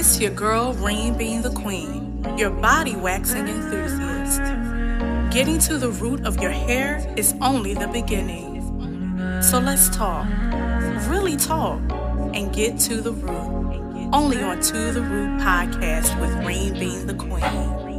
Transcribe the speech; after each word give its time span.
It's 0.00 0.18
your 0.18 0.30
girl, 0.30 0.72
Rain 0.72 1.18
being 1.18 1.42
the 1.42 1.50
queen, 1.50 2.24
your 2.38 2.48
body 2.48 2.96
waxing 2.96 3.46
enthusiast. 3.46 4.40
Getting 5.30 5.58
to 5.58 5.76
the 5.76 5.90
root 5.90 6.24
of 6.24 6.40
your 6.40 6.52
hair 6.52 7.04
is 7.18 7.34
only 7.42 7.74
the 7.74 7.86
beginning. 7.86 8.62
So 9.42 9.58
let's 9.58 9.94
talk, 9.94 10.26
really 11.06 11.36
talk, 11.36 11.80
and 12.32 12.50
get 12.50 12.78
to 12.78 13.02
the 13.02 13.12
root. 13.12 14.08
Only 14.14 14.42
on 14.42 14.62
To 14.62 14.90
the 14.90 15.02
Root 15.02 15.38
podcast 15.38 16.18
with 16.18 16.32
Rain 16.46 16.72
being 16.72 17.06
the 17.06 17.12
queen. 17.12 17.89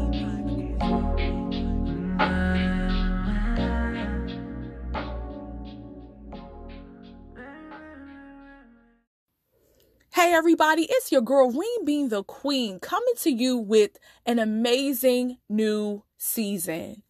Everybody, 10.42 10.88
it's 10.90 11.12
your 11.12 11.22
girl 11.22 11.52
Reem 11.52 11.86
being 11.86 12.10
the 12.10 12.24
Queen 12.24 12.80
coming 12.80 13.14
to 13.18 13.30
you 13.30 13.56
with 13.58 14.00
an 14.26 14.40
amazing 14.40 15.38
new 15.48 16.04
season. 16.18 17.04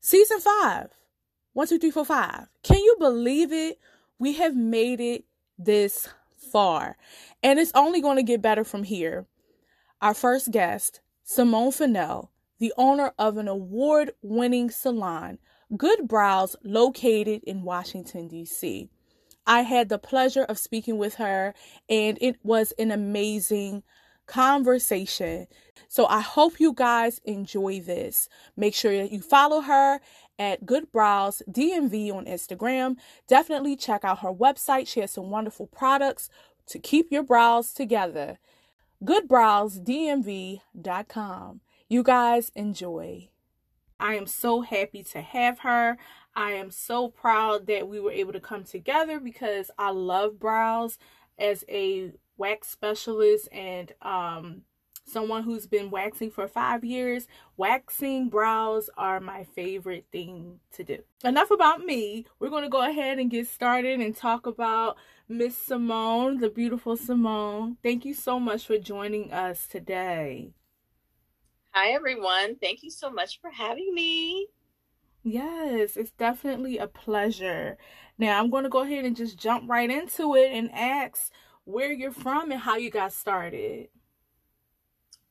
Season 0.00 0.38
five. 0.38 0.90
One, 1.54 1.66
two, 1.66 1.78
three, 1.78 1.90
four, 1.90 2.04
five. 2.04 2.48
Can 2.62 2.76
you 2.76 2.96
believe 2.98 3.54
it? 3.54 3.78
We 4.18 4.34
have 4.34 4.54
made 4.54 5.00
it 5.00 5.24
this 5.56 6.10
far. 6.36 6.98
And 7.42 7.58
it's 7.58 7.72
only 7.74 8.02
going 8.02 8.16
to 8.16 8.22
get 8.22 8.42
better 8.42 8.64
from 8.64 8.82
here. 8.82 9.24
Our 10.02 10.12
first 10.12 10.50
guest, 10.50 11.00
Simone 11.24 11.72
Fennell, 11.72 12.32
the 12.58 12.74
owner 12.76 13.14
of 13.18 13.38
an 13.38 13.48
award 13.48 14.12
winning 14.20 14.70
salon, 14.70 15.38
Good 15.74 16.06
Brows, 16.06 16.54
located 16.62 17.44
in 17.44 17.62
Washington, 17.62 18.28
D.C. 18.28 18.90
I 19.48 19.62
had 19.62 19.88
the 19.88 19.98
pleasure 19.98 20.44
of 20.44 20.58
speaking 20.58 20.98
with 20.98 21.14
her, 21.14 21.54
and 21.88 22.18
it 22.20 22.36
was 22.44 22.72
an 22.78 22.90
amazing 22.90 23.82
conversation. 24.26 25.46
So 25.88 26.04
I 26.06 26.20
hope 26.20 26.60
you 26.60 26.74
guys 26.74 27.22
enjoy 27.24 27.80
this. 27.80 28.28
Make 28.56 28.74
sure 28.74 28.94
that 28.96 29.10
you 29.10 29.22
follow 29.22 29.62
her 29.62 30.00
at 30.38 30.66
Good 30.66 30.92
Brows 30.92 31.42
DMV 31.50 32.14
on 32.14 32.26
Instagram. 32.26 32.96
Definitely 33.26 33.74
check 33.74 34.04
out 34.04 34.18
her 34.20 34.32
website. 34.32 34.86
She 34.86 35.00
has 35.00 35.12
some 35.12 35.30
wonderful 35.30 35.66
products 35.66 36.28
to 36.66 36.78
keep 36.78 37.10
your 37.10 37.22
brows 37.22 37.72
together. 37.72 38.38
GoodBrowsDMV.com. 39.02 41.60
You 41.88 42.02
guys 42.02 42.52
enjoy. 42.54 43.30
I 43.98 44.14
am 44.14 44.26
so 44.26 44.60
happy 44.60 45.02
to 45.04 45.22
have 45.22 45.60
her. 45.60 45.96
I 46.38 46.52
am 46.52 46.70
so 46.70 47.08
proud 47.08 47.66
that 47.66 47.88
we 47.88 47.98
were 47.98 48.12
able 48.12 48.32
to 48.32 48.38
come 48.38 48.62
together 48.62 49.18
because 49.18 49.72
I 49.76 49.90
love 49.90 50.38
brows 50.38 50.96
as 51.36 51.64
a 51.68 52.12
wax 52.36 52.68
specialist 52.70 53.48
and 53.50 53.90
um, 54.02 54.62
someone 55.04 55.42
who's 55.42 55.66
been 55.66 55.90
waxing 55.90 56.30
for 56.30 56.46
five 56.46 56.84
years. 56.84 57.26
Waxing 57.56 58.28
brows 58.28 58.88
are 58.96 59.18
my 59.18 59.42
favorite 59.42 60.06
thing 60.12 60.60
to 60.74 60.84
do. 60.84 60.98
Enough 61.24 61.50
about 61.50 61.84
me. 61.84 62.24
We're 62.38 62.50
going 62.50 62.62
to 62.62 62.70
go 62.70 62.88
ahead 62.88 63.18
and 63.18 63.32
get 63.32 63.48
started 63.48 63.98
and 63.98 64.16
talk 64.16 64.46
about 64.46 64.96
Miss 65.28 65.58
Simone, 65.58 66.38
the 66.38 66.50
beautiful 66.50 66.96
Simone. 66.96 67.78
Thank 67.82 68.04
you 68.04 68.14
so 68.14 68.38
much 68.38 68.64
for 68.64 68.78
joining 68.78 69.32
us 69.32 69.66
today. 69.66 70.52
Hi, 71.72 71.88
everyone. 71.88 72.54
Thank 72.62 72.84
you 72.84 72.92
so 72.92 73.10
much 73.10 73.40
for 73.40 73.50
having 73.50 73.92
me. 73.92 74.46
Yes, 75.28 75.98
it's 75.98 76.12
definitely 76.12 76.78
a 76.78 76.86
pleasure. 76.86 77.76
Now, 78.16 78.38
I'm 78.40 78.48
going 78.48 78.64
to 78.64 78.70
go 78.70 78.80
ahead 78.80 79.04
and 79.04 79.14
just 79.14 79.38
jump 79.38 79.68
right 79.68 79.90
into 79.90 80.34
it 80.34 80.50
and 80.52 80.72
ask 80.72 81.30
where 81.64 81.92
you're 81.92 82.12
from 82.12 82.50
and 82.50 82.58
how 82.58 82.76
you 82.76 82.90
got 82.90 83.12
started. 83.12 83.88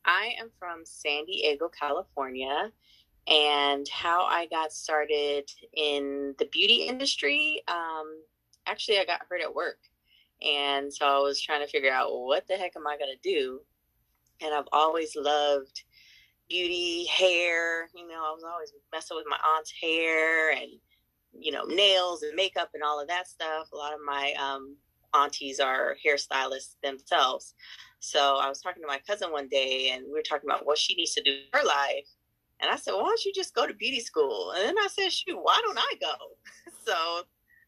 I 0.05 0.35
am 0.39 0.51
from 0.59 0.85
San 0.85 1.25
Diego, 1.25 1.67
California, 1.69 2.71
and 3.27 3.87
how 3.89 4.25
I 4.25 4.45
got 4.45 4.71
started 4.71 5.49
in 5.73 6.35
the 6.37 6.45
beauty 6.45 6.83
industry. 6.83 7.63
Um, 7.67 8.21
actually, 8.67 8.99
I 8.99 9.05
got 9.05 9.21
hurt 9.27 9.41
at 9.41 9.55
work, 9.55 9.79
and 10.43 10.93
so 10.93 11.07
I 11.07 11.17
was 11.21 11.41
trying 11.41 11.65
to 11.65 11.71
figure 11.71 11.91
out 11.91 12.11
what 12.11 12.47
the 12.47 12.53
heck 12.53 12.75
am 12.75 12.85
I 12.85 12.99
going 12.99 13.15
to 13.19 13.29
do. 13.29 13.61
And 14.43 14.53
I've 14.53 14.69
always 14.71 15.15
loved 15.15 15.81
beauty, 16.49 17.05
hair. 17.05 17.89
You 17.95 18.07
know, 18.07 18.23
I 18.25 18.31
was 18.31 18.43
always 18.43 18.73
messing 18.91 19.17
with 19.17 19.25
my 19.29 19.37
aunt's 19.55 19.71
hair 19.81 20.51
and 20.51 20.69
you 21.39 21.51
know 21.51 21.65
nails 21.65 22.23
and 22.23 22.35
makeup 22.35 22.69
and 22.73 22.83
all 22.83 23.01
of 23.01 23.07
that 23.07 23.27
stuff. 23.27 23.69
A 23.71 23.75
lot 23.75 23.93
of 23.93 23.99
my 24.05 24.33
um, 24.33 24.75
aunties 25.13 25.59
are 25.59 25.95
hairstylists 26.05 26.75
themselves. 26.83 27.53
So 27.99 28.37
I 28.37 28.47
was 28.47 28.61
talking 28.61 28.81
to 28.83 28.87
my 28.87 28.99
cousin 29.07 29.31
one 29.31 29.47
day, 29.47 29.91
and 29.93 30.05
we 30.05 30.13
were 30.13 30.23
talking 30.27 30.49
about 30.49 30.65
what 30.65 30.77
she 30.77 30.95
needs 30.95 31.13
to 31.15 31.23
do 31.23 31.31
in 31.31 31.59
her 31.59 31.65
life. 31.65 32.07
And 32.59 32.71
I 32.71 32.75
said, 32.75 32.91
well, 32.91 33.03
"Why 33.03 33.09
don't 33.09 33.25
you 33.25 33.33
just 33.33 33.53
go 33.53 33.67
to 33.67 33.73
beauty 33.73 33.99
school?" 33.99 34.51
And 34.51 34.63
then 34.63 34.77
I 34.77 34.87
said, 34.87 35.11
"Shoot, 35.11 35.37
why 35.41 35.61
don't 35.63 35.77
I 35.77 35.93
go?" 36.01 36.15
so 36.85 37.23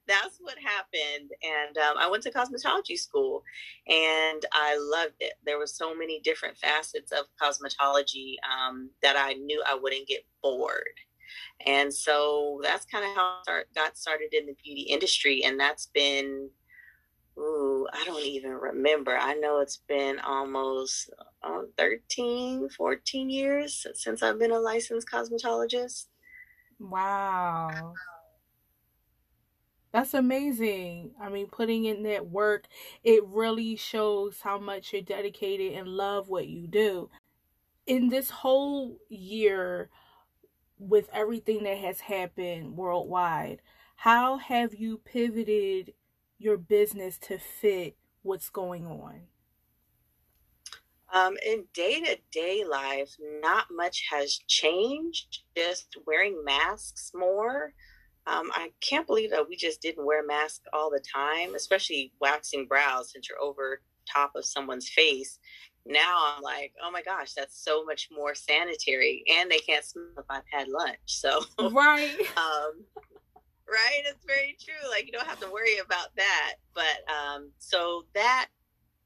that's 0.09 0.39
what 0.41 0.57
happened. 0.57 1.31
And 1.43 1.77
um, 1.77 1.95
I 1.97 2.09
went 2.09 2.23
to 2.23 2.31
cosmetology 2.31 2.97
school 2.97 3.43
and 3.87 4.43
I 4.51 4.77
loved 4.77 5.15
it. 5.19 5.33
There 5.45 5.59
were 5.59 5.67
so 5.67 5.95
many 5.95 6.19
different 6.21 6.57
facets 6.57 7.11
of 7.11 7.25
cosmetology 7.41 8.35
um, 8.43 8.89
that 9.03 9.15
I 9.15 9.33
knew 9.33 9.63
I 9.65 9.75
wouldn't 9.75 10.07
get 10.07 10.25
bored. 10.41 10.83
And 11.65 11.93
so 11.93 12.59
that's 12.63 12.85
kind 12.85 13.05
of 13.05 13.15
how 13.15 13.21
I 13.21 13.39
start, 13.43 13.67
got 13.75 13.97
started 13.97 14.33
in 14.33 14.47
the 14.47 14.55
beauty 14.63 14.81
industry. 14.81 15.43
And 15.45 15.59
that's 15.59 15.85
been, 15.93 16.49
ooh, 17.37 17.87
I 17.93 18.03
don't 18.05 18.25
even 18.25 18.51
remember. 18.51 19.15
I 19.15 19.35
know 19.35 19.59
it's 19.59 19.81
been 19.87 20.19
almost 20.19 21.11
uh, 21.43 21.61
13, 21.77 22.69
14 22.69 23.29
years 23.29 23.85
since 23.93 24.23
I've 24.23 24.39
been 24.39 24.51
a 24.51 24.59
licensed 24.59 25.07
cosmetologist. 25.07 26.07
Wow. 26.79 27.93
That's 29.91 30.13
amazing. 30.13 31.11
I 31.19 31.29
mean, 31.29 31.47
putting 31.47 31.85
in 31.85 32.03
that 32.03 32.27
work, 32.27 32.67
it 33.03 33.25
really 33.25 33.75
shows 33.75 34.41
how 34.41 34.59
much 34.59 34.93
you're 34.93 35.01
dedicated 35.01 35.73
and 35.73 35.87
love 35.87 36.29
what 36.29 36.47
you 36.47 36.67
do. 36.67 37.09
In 37.87 38.09
this 38.09 38.29
whole 38.29 38.99
year, 39.09 39.89
with 40.77 41.09
everything 41.11 41.63
that 41.63 41.77
has 41.79 42.01
happened 42.01 42.77
worldwide, 42.77 43.61
how 43.95 44.37
have 44.37 44.75
you 44.75 44.99
pivoted 45.03 45.93
your 46.37 46.57
business 46.57 47.17
to 47.17 47.37
fit 47.37 47.97
what's 48.21 48.49
going 48.49 48.85
on? 48.85 49.23
Um, 51.11 51.35
in 51.43 51.65
day 51.73 51.99
to 52.01 52.17
day 52.31 52.63
life, 52.63 53.15
not 53.41 53.65
much 53.71 54.03
has 54.11 54.39
changed, 54.47 55.39
just 55.57 55.97
wearing 56.05 56.43
masks 56.45 57.11
more. 57.15 57.73
Um, 58.27 58.51
I 58.53 58.71
can't 58.81 59.07
believe 59.07 59.31
that 59.31 59.47
we 59.47 59.55
just 59.55 59.81
didn't 59.81 60.05
wear 60.05 60.25
masks 60.25 60.67
all 60.73 60.89
the 60.89 60.99
time, 61.01 61.55
especially 61.55 62.11
waxing 62.19 62.67
brows 62.67 63.11
since 63.11 63.27
you're 63.27 63.41
over 63.41 63.81
top 64.11 64.31
of 64.35 64.45
someone's 64.45 64.89
face. 64.89 65.39
Now 65.85 66.35
I'm 66.35 66.43
like, 66.43 66.73
oh 66.83 66.91
my 66.91 67.01
gosh, 67.01 67.33
that's 67.33 67.63
so 67.63 67.83
much 67.83 68.09
more 68.11 68.35
sanitary, 68.35 69.23
and 69.39 69.49
they 69.49 69.59
can't 69.59 69.83
smell 69.83 70.05
if 70.17 70.25
I've 70.29 70.43
had 70.51 70.67
lunch. 70.67 70.97
So 71.05 71.41
right, 71.59 72.15
um, 72.37 72.83
right, 73.67 74.01
it's 74.05 74.25
very 74.25 74.57
true. 74.63 74.89
Like 74.89 75.05
you 75.05 75.11
don't 75.11 75.27
have 75.27 75.39
to 75.39 75.49
worry 75.49 75.77
about 75.77 76.09
that. 76.17 76.55
But 76.73 77.11
um, 77.11 77.51
so 77.57 78.03
that 78.13 78.47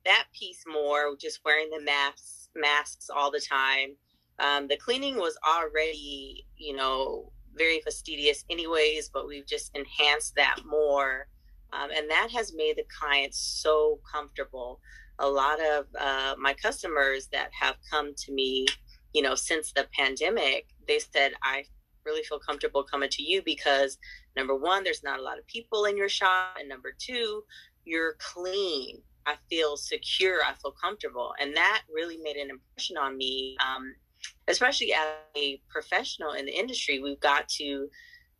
that 0.06 0.26
piece 0.38 0.64
more, 0.68 1.16
just 1.18 1.40
wearing 1.46 1.70
the 1.70 1.82
masks 1.82 2.50
masks 2.56 3.10
all 3.10 3.32
the 3.32 3.42
time. 3.42 3.96
Um, 4.40 4.68
the 4.68 4.78
cleaning 4.78 5.18
was 5.18 5.38
already, 5.48 6.46
you 6.58 6.76
know, 6.76 7.32
very 7.58 7.82
fastidious 7.82 8.46
anyways, 8.50 9.10
but 9.10 9.28
we've 9.28 9.46
just 9.46 9.72
enhanced 9.76 10.36
that 10.36 10.58
more. 10.66 11.28
Um, 11.72 11.90
and 11.96 12.10
that 12.10 12.30
has 12.32 12.54
made 12.54 12.78
the 12.78 12.86
clients 13.00 13.40
so 13.40 14.00
comfortable. 14.12 14.80
A 15.20 15.28
lot 15.28 15.60
of 15.60 15.86
uh, 16.00 16.36
my 16.40 16.54
customers 16.54 17.28
that 17.32 17.50
have 17.60 17.76
come 17.90 18.14
to 18.16 18.32
me, 18.32 18.68
you 19.14 19.22
know, 19.22 19.36
since 19.36 19.72
the 19.72 19.88
pandemic, 19.98 20.68
they 20.88 21.00
said, 21.00 21.34
I 21.42 21.66
really 22.06 22.24
feel 22.24 22.40
comfortable 22.40 22.84
coming 22.84 23.10
to 23.10 23.24
you 23.24 23.42
because 23.44 23.98
number 24.36 24.56
one, 24.56 24.84
there's 24.84 25.04
not 25.04 25.20
a 25.20 25.24
lot 25.24 25.40
of 25.40 25.48
people 25.48 25.86
in 25.86 25.98
your 25.98 26.10
shop. 26.10 26.58
And 26.60 26.70
number 26.70 26.94
two, 26.98 27.44
you're 27.86 28.16
clean. 28.20 29.02
I 29.26 29.36
feel 29.50 29.78
secure. 29.78 30.44
I 30.44 30.54
feel 30.54 30.74
comfortable. 30.80 31.34
And 31.40 31.56
that 31.56 31.84
really 31.92 32.18
made 32.18 32.36
an 32.36 32.50
impression 32.50 32.98
on 32.98 33.18
me. 33.18 33.56
Um, 33.60 33.96
especially 34.48 34.94
as 34.94 35.08
a 35.36 35.62
professional 35.70 36.34
in 36.34 36.46
the 36.46 36.58
industry, 36.58 37.00
we've 37.00 37.20
got 37.20 37.48
to 37.50 37.88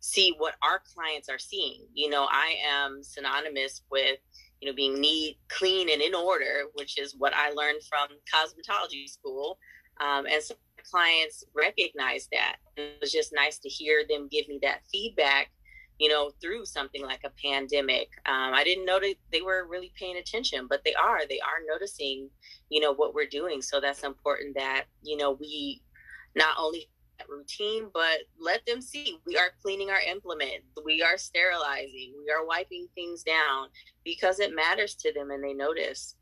see 0.00 0.34
what 0.38 0.54
our 0.62 0.82
clients 0.94 1.28
are 1.28 1.38
seeing. 1.38 1.86
You 1.94 2.10
know, 2.10 2.26
I 2.30 2.56
am 2.68 3.02
synonymous 3.02 3.82
with, 3.90 4.18
you 4.60 4.68
know, 4.68 4.74
being 4.74 5.00
neat, 5.00 5.38
clean, 5.48 5.88
and 5.90 6.02
in 6.02 6.14
order, 6.14 6.64
which 6.74 6.98
is 6.98 7.14
what 7.16 7.32
I 7.34 7.50
learned 7.50 7.82
from 7.88 8.08
cosmetology 8.32 9.08
school. 9.08 9.58
Um, 10.00 10.26
and 10.26 10.42
so 10.42 10.54
clients 10.90 11.44
recognize 11.54 12.28
that. 12.32 12.56
And 12.76 12.86
it 12.86 12.98
was 13.00 13.12
just 13.12 13.32
nice 13.34 13.58
to 13.58 13.68
hear 13.68 14.04
them 14.08 14.28
give 14.30 14.46
me 14.48 14.58
that 14.62 14.80
feedback 14.92 15.50
you 15.98 16.08
know, 16.08 16.32
through 16.40 16.64
something 16.64 17.02
like 17.02 17.20
a 17.24 17.30
pandemic. 17.40 18.08
Um, 18.26 18.52
I 18.52 18.64
didn't 18.64 18.84
know 18.84 18.98
that 18.98 19.14
they 19.32 19.42
were 19.42 19.66
really 19.68 19.92
paying 19.98 20.16
attention, 20.16 20.66
but 20.68 20.82
they 20.84 20.94
are. 20.94 21.20
They 21.28 21.40
are 21.40 21.62
noticing, 21.68 22.28
you 22.68 22.80
know, 22.80 22.92
what 22.92 23.14
we're 23.14 23.26
doing. 23.26 23.62
So 23.62 23.80
that's 23.80 24.02
important 24.02 24.56
that, 24.56 24.86
you 25.02 25.16
know, 25.16 25.32
we 25.32 25.82
not 26.34 26.56
only 26.58 26.88
routine, 27.28 27.88
but 27.92 28.18
let 28.38 28.64
them 28.66 28.80
see 28.80 29.18
we 29.26 29.36
are 29.36 29.50
cleaning 29.62 29.90
our 29.90 30.00
implement, 30.00 30.62
we 30.84 31.02
are 31.02 31.16
sterilizing, 31.16 32.12
we 32.24 32.30
are 32.30 32.46
wiping 32.46 32.86
things 32.94 33.22
down 33.22 33.68
because 34.04 34.40
it 34.40 34.54
matters 34.54 34.94
to 34.96 35.12
them 35.12 35.30
and 35.30 35.42
they 35.42 35.54
notice. 35.54 36.16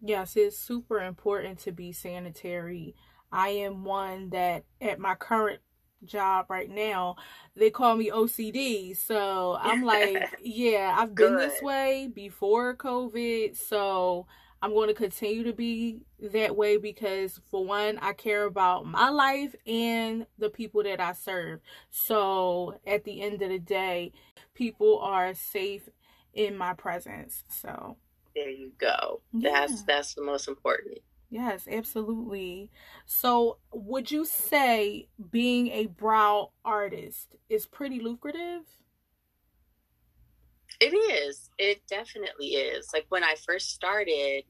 Yes, 0.00 0.36
it's 0.36 0.58
super 0.58 1.00
important 1.00 1.58
to 1.60 1.72
be 1.72 1.92
sanitary. 1.92 2.94
I 3.30 3.48
am 3.48 3.84
one 3.84 4.30
that 4.30 4.64
at 4.80 4.98
my 4.98 5.14
current 5.14 5.60
job 6.04 6.46
right 6.48 6.70
now, 6.70 7.16
they 7.56 7.70
call 7.70 7.96
me 7.96 8.10
OCD. 8.10 8.96
So 8.96 9.58
I'm 9.60 9.82
like, 9.84 10.38
yeah, 10.42 10.94
I've 10.96 11.14
been 11.14 11.36
Good. 11.36 11.50
this 11.50 11.62
way 11.62 12.10
before 12.14 12.76
COVID. 12.76 13.56
So 13.56 14.26
I'm 14.64 14.72
going 14.72 14.88
to 14.88 14.94
continue 14.94 15.44
to 15.44 15.52
be 15.52 16.06
that 16.32 16.56
way 16.56 16.78
because, 16.78 17.38
for 17.50 17.66
one, 17.66 17.98
I 17.98 18.14
care 18.14 18.44
about 18.44 18.86
my 18.86 19.10
life 19.10 19.54
and 19.66 20.24
the 20.38 20.48
people 20.48 20.82
that 20.84 21.00
I 21.00 21.12
serve. 21.12 21.60
So 21.90 22.80
at 22.86 23.04
the 23.04 23.20
end 23.20 23.42
of 23.42 23.50
the 23.50 23.58
day, 23.58 24.12
people 24.54 25.00
are 25.00 25.34
safe 25.34 25.90
in 26.32 26.56
my 26.56 26.72
presence. 26.72 27.44
So 27.50 27.98
there 28.34 28.48
you 28.48 28.72
go. 28.78 29.20
Yeah. 29.34 29.50
That's 29.66 29.82
that's 29.82 30.14
the 30.14 30.22
most 30.22 30.48
important. 30.48 30.96
Yes, 31.28 31.68
absolutely. 31.70 32.70
So, 33.04 33.58
would 33.70 34.10
you 34.10 34.24
say 34.24 35.08
being 35.30 35.68
a 35.68 35.88
brow 35.88 36.52
artist 36.64 37.36
is 37.50 37.66
pretty 37.66 38.00
lucrative? 38.00 38.62
It 40.80 40.94
is. 40.94 41.50
It 41.58 41.82
definitely 41.86 42.54
is. 42.54 42.88
Like 42.94 43.04
when 43.10 43.24
I 43.24 43.34
first 43.46 43.72
started, 43.72 44.44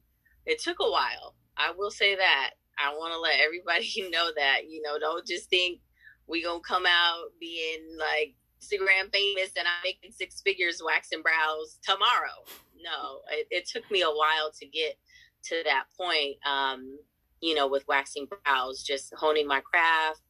it 0.46 0.61
took 0.61 0.79
a 0.81 0.91
while. 0.91 1.35
I 1.56 1.73
will 1.76 1.91
say 1.91 2.17
that. 2.17 2.50
I 2.79 2.94
want 2.94 3.12
to 3.12 3.20
let 3.20 3.41
everybody 3.41 4.08
know 4.12 4.31
that, 4.37 4.69
you 4.69 4.82
know, 4.82 4.99
don't 4.99 5.26
just 5.26 5.50
think 5.50 5.81
we 6.26 6.43
going 6.43 6.61
to 6.61 6.69
come 6.69 6.87
out 6.87 7.26
being 7.41 7.96
like 7.99 8.35
Instagram 8.61 9.12
famous 9.12 9.50
and 9.56 9.67
I'm 9.69 9.82
making 9.85 10.12
six 10.12 10.41
figures 10.41 10.82
waxing 10.85 11.23
brows 11.23 11.79
tomorrow. 11.82 12.44
No, 12.82 13.20
it, 13.31 13.46
it 13.50 13.69
took 13.69 13.91
me 13.91 14.02
a 14.02 14.11
while 14.11 14.50
to 14.58 14.67
get 14.67 14.96
to 15.44 15.62
that 15.64 15.85
point, 15.99 16.37
um, 16.46 16.99
you 17.41 17.55
know, 17.55 17.69
with 17.69 17.87
waxing 17.88 18.26
brows, 18.26 18.82
just 18.82 19.12
honing 19.17 19.46
my 19.46 19.61
craft, 19.61 20.20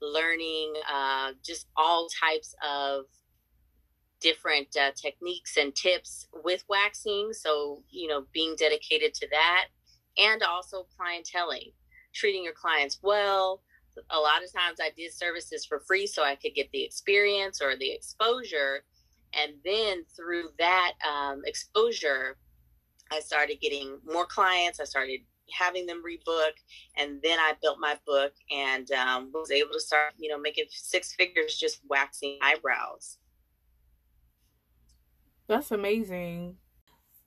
learning 0.00 0.74
uh, 0.92 1.32
just 1.44 1.66
all 1.76 2.08
types 2.20 2.54
of 2.68 3.04
different 4.20 4.68
uh, 4.76 4.92
techniques 4.94 5.56
and 5.56 5.74
tips 5.74 6.26
with 6.44 6.64
waxing. 6.68 7.32
So, 7.32 7.82
you 7.90 8.08
know, 8.08 8.24
being 8.32 8.54
dedicated 8.58 9.14
to 9.14 9.28
that 9.30 9.66
and 10.18 10.42
also 10.42 10.86
clienteling, 10.98 11.72
treating 12.14 12.44
your 12.44 12.54
clients 12.54 12.98
well. 13.02 13.62
A 14.10 14.18
lot 14.18 14.44
of 14.44 14.52
times 14.52 14.78
I 14.80 14.90
did 14.96 15.12
services 15.12 15.64
for 15.64 15.80
free 15.80 16.06
so 16.06 16.22
I 16.22 16.34
could 16.34 16.54
get 16.54 16.70
the 16.72 16.84
experience 16.84 17.62
or 17.62 17.76
the 17.76 17.90
exposure. 17.90 18.84
And 19.32 19.54
then 19.64 20.04
through 20.14 20.50
that 20.58 20.92
um, 21.06 21.42
exposure, 21.44 22.36
I 23.10 23.20
started 23.20 23.60
getting 23.60 23.98
more 24.04 24.26
clients. 24.26 24.80
I 24.80 24.84
started 24.84 25.20
having 25.52 25.86
them 25.86 26.02
rebook, 26.04 26.52
and 26.96 27.20
then 27.22 27.38
I 27.38 27.52
built 27.62 27.78
my 27.78 27.96
book 28.06 28.32
and 28.50 28.90
um, 28.92 29.30
was 29.32 29.50
able 29.50 29.72
to 29.72 29.80
start, 29.80 30.12
you 30.18 30.28
know, 30.28 30.38
making 30.38 30.64
six 30.70 31.14
figures 31.14 31.56
just 31.56 31.80
waxing 31.88 32.38
eyebrows. 32.42 33.18
That's 35.48 35.70
amazing. 35.70 36.56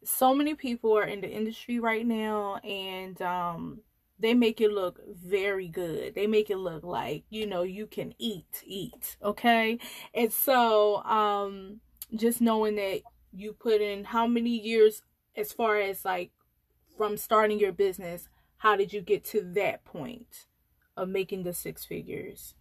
So 0.03 0.33
many 0.33 0.55
people 0.55 0.97
are 0.97 1.03
in 1.03 1.21
the 1.21 1.29
industry 1.29 1.79
right 1.79 2.05
now, 2.05 2.57
and 2.57 3.21
um, 3.21 3.81
they 4.19 4.33
make 4.33 4.61
it 4.61 4.71
look 4.71 4.99
very 5.07 5.67
good. 5.67 6.15
They 6.15 6.27
make 6.27 6.49
it 6.49 6.57
look 6.57 6.83
like 6.83 7.23
you 7.29 7.45
know 7.45 7.63
you 7.63 7.87
can 7.87 8.13
eat, 8.17 8.63
eat, 8.65 9.17
okay. 9.23 9.79
And 10.13 10.31
so, 10.31 11.03
um, 11.03 11.81
just 12.15 12.41
knowing 12.41 12.75
that 12.75 13.01
you 13.31 13.53
put 13.53 13.81
in 13.81 14.03
how 14.03 14.27
many 14.27 14.57
years 14.59 15.01
as 15.35 15.53
far 15.53 15.79
as 15.79 16.03
like 16.03 16.31
from 16.97 17.17
starting 17.17 17.59
your 17.59 17.71
business, 17.71 18.27
how 18.57 18.75
did 18.75 18.91
you 18.91 19.01
get 19.01 19.23
to 19.25 19.41
that 19.55 19.85
point 19.85 20.47
of 20.97 21.07
making 21.07 21.43
the 21.43 21.53
six 21.53 21.85
figures? 21.85 22.55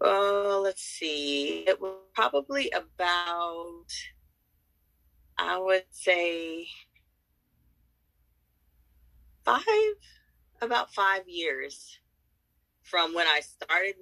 Well, 0.00 0.62
let's 0.62 0.82
see. 0.82 1.64
It 1.66 1.80
was 1.80 1.94
probably 2.14 2.70
about, 2.70 3.86
I 5.38 5.58
would 5.58 5.84
say, 5.90 6.66
five, 9.44 9.62
about 10.60 10.92
five 10.92 11.22
years 11.26 11.98
from 12.82 13.14
when 13.14 13.26
I 13.26 13.40
started 13.40 13.94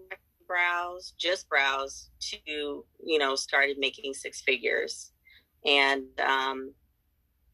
brows, 0.47 1.15
just 1.19 1.49
brows, 1.49 2.11
to, 2.21 2.85
you 3.05 3.19
know, 3.19 3.35
started 3.35 3.77
making 3.79 4.15
six 4.15 4.41
figures. 4.41 5.13
And 5.65 6.05
um, 6.21 6.73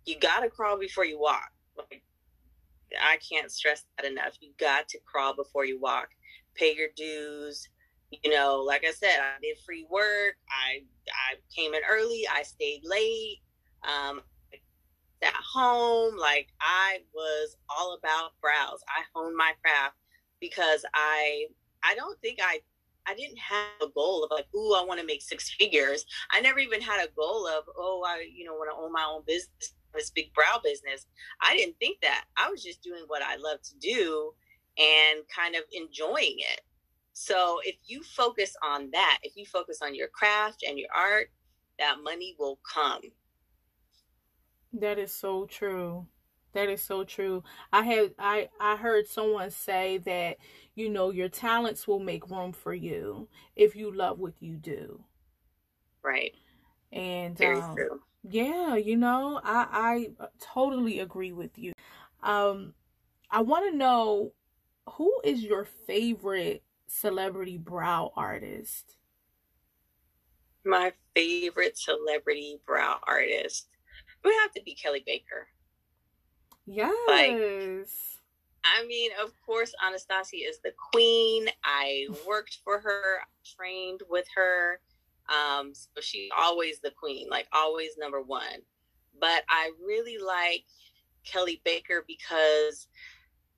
you 0.04 0.18
got 0.18 0.40
to 0.40 0.50
crawl 0.50 0.78
before 0.78 1.04
you 1.04 1.18
walk. 1.18 1.50
Like, 1.76 2.02
I 3.00 3.18
can't 3.30 3.50
stress 3.50 3.84
that 3.96 4.06
enough. 4.06 4.36
You 4.40 4.52
got 4.58 4.88
to 4.88 4.98
crawl 5.06 5.34
before 5.34 5.64
you 5.64 5.80
walk. 5.80 6.08
Pay 6.54 6.74
your 6.76 6.88
dues. 6.96 7.68
You 8.22 8.30
know, 8.30 8.62
like 8.66 8.84
I 8.86 8.92
said, 8.92 9.18
I 9.20 9.40
did 9.40 9.56
free 9.64 9.86
work. 9.90 10.34
I 10.50 10.82
I 11.08 11.36
came 11.56 11.72
in 11.72 11.80
early. 11.90 12.26
I 12.30 12.42
stayed 12.42 12.82
late. 12.84 13.38
Um, 13.84 14.20
at 15.22 15.34
home, 15.34 16.16
like 16.16 16.48
I 16.60 16.98
was 17.14 17.56
all 17.68 17.94
about 17.94 18.32
brows. 18.40 18.80
I 18.88 19.02
honed 19.14 19.36
my 19.36 19.52
craft 19.64 19.96
because 20.40 20.84
I 20.94 21.46
I 21.84 21.94
don't 21.94 22.20
think 22.20 22.38
I 22.42 22.60
I 23.06 23.14
didn't 23.14 23.38
have 23.38 23.88
a 23.88 23.92
goal 23.94 24.24
of 24.24 24.30
like, 24.30 24.46
ooh, 24.54 24.74
I 24.74 24.84
want 24.84 25.00
to 25.00 25.06
make 25.06 25.22
six 25.22 25.50
figures. 25.50 26.04
I 26.30 26.40
never 26.40 26.58
even 26.60 26.80
had 26.80 27.04
a 27.04 27.10
goal 27.16 27.48
of, 27.48 27.64
oh, 27.76 28.04
I, 28.06 28.24
you 28.32 28.44
know, 28.44 28.54
want 28.54 28.70
to 28.70 28.80
own 28.80 28.92
my 28.92 29.04
own 29.04 29.22
business 29.26 29.74
this 29.94 30.10
big 30.10 30.32
brow 30.34 30.60
business. 30.62 31.06
I 31.40 31.56
didn't 31.56 31.76
think 31.78 32.00
that. 32.02 32.24
I 32.36 32.50
was 32.50 32.62
just 32.62 32.82
doing 32.82 33.04
what 33.06 33.22
I 33.22 33.36
love 33.36 33.60
to 33.62 33.78
do 33.78 34.32
and 34.78 35.20
kind 35.34 35.54
of 35.54 35.62
enjoying 35.72 36.36
it. 36.38 36.60
So 37.12 37.60
if 37.64 37.76
you 37.84 38.02
focus 38.02 38.56
on 38.64 38.90
that, 38.92 39.18
if 39.22 39.36
you 39.36 39.44
focus 39.44 39.80
on 39.82 39.94
your 39.94 40.08
craft 40.08 40.64
and 40.66 40.78
your 40.78 40.88
art, 40.94 41.30
that 41.78 41.96
money 42.02 42.34
will 42.38 42.58
come. 42.70 43.00
That 44.74 44.98
is 44.98 45.12
so 45.14 45.46
true. 45.46 46.08
That 46.52 46.68
is 46.68 46.82
so 46.82 47.04
true. 47.04 47.42
I 47.72 47.84
had 47.84 48.14
I 48.18 48.50
I 48.60 48.76
heard 48.76 49.06
someone 49.06 49.50
say 49.50 49.96
that 49.98 50.38
you 50.74 50.90
know 50.90 51.10
your 51.10 51.28
talents 51.30 51.86
will 51.88 52.00
make 52.00 52.28
room 52.28 52.52
for 52.52 52.74
you 52.74 53.28
if 53.56 53.74
you 53.76 53.90
love 53.90 54.18
what 54.18 54.34
you 54.42 54.56
do. 54.56 55.04
Right. 56.02 56.34
And 56.92 57.40
Very 57.40 57.62
um, 57.62 57.76
true 57.76 58.02
yeah, 58.22 58.76
you 58.76 58.96
know, 58.96 59.40
I 59.42 60.08
I 60.18 60.26
totally 60.40 60.98
agree 61.00 61.32
with 61.32 61.58
you. 61.58 61.72
Um 62.22 62.74
I 63.30 63.42
want 63.42 63.70
to 63.70 63.76
know 63.76 64.32
who 64.92 65.20
is 65.24 65.42
your 65.44 65.64
favorite 65.64 66.64
celebrity 66.88 67.58
brow 67.58 68.12
artist? 68.16 68.96
My 70.64 70.92
favorite 71.14 71.78
celebrity 71.78 72.60
brow 72.66 72.98
artist 73.04 73.68
would 74.24 74.34
have 74.42 74.52
to 74.52 74.62
be 74.62 74.74
Kelley 74.74 75.02
Baker. 75.06 75.48
Yes. 76.66 76.94
Like, 77.08 77.32
I 78.64 78.86
mean, 78.86 79.10
of 79.22 79.32
course, 79.44 79.74
Anastasia 79.84 80.36
is 80.36 80.60
the 80.62 80.72
queen. 80.92 81.48
I 81.64 82.06
worked 82.26 82.58
for 82.64 82.78
her, 82.80 83.18
trained 83.56 84.00
with 84.08 84.26
her. 84.36 84.80
Um, 85.28 85.72
so 85.74 86.00
she's 86.00 86.30
always 86.36 86.80
the 86.80 86.90
queen, 86.90 87.28
like 87.30 87.46
always 87.52 87.92
number 87.98 88.20
one. 88.20 88.62
But 89.20 89.44
I 89.48 89.70
really 89.84 90.18
like 90.18 90.64
Kelley 91.24 91.60
Baker 91.64 92.04
because 92.06 92.88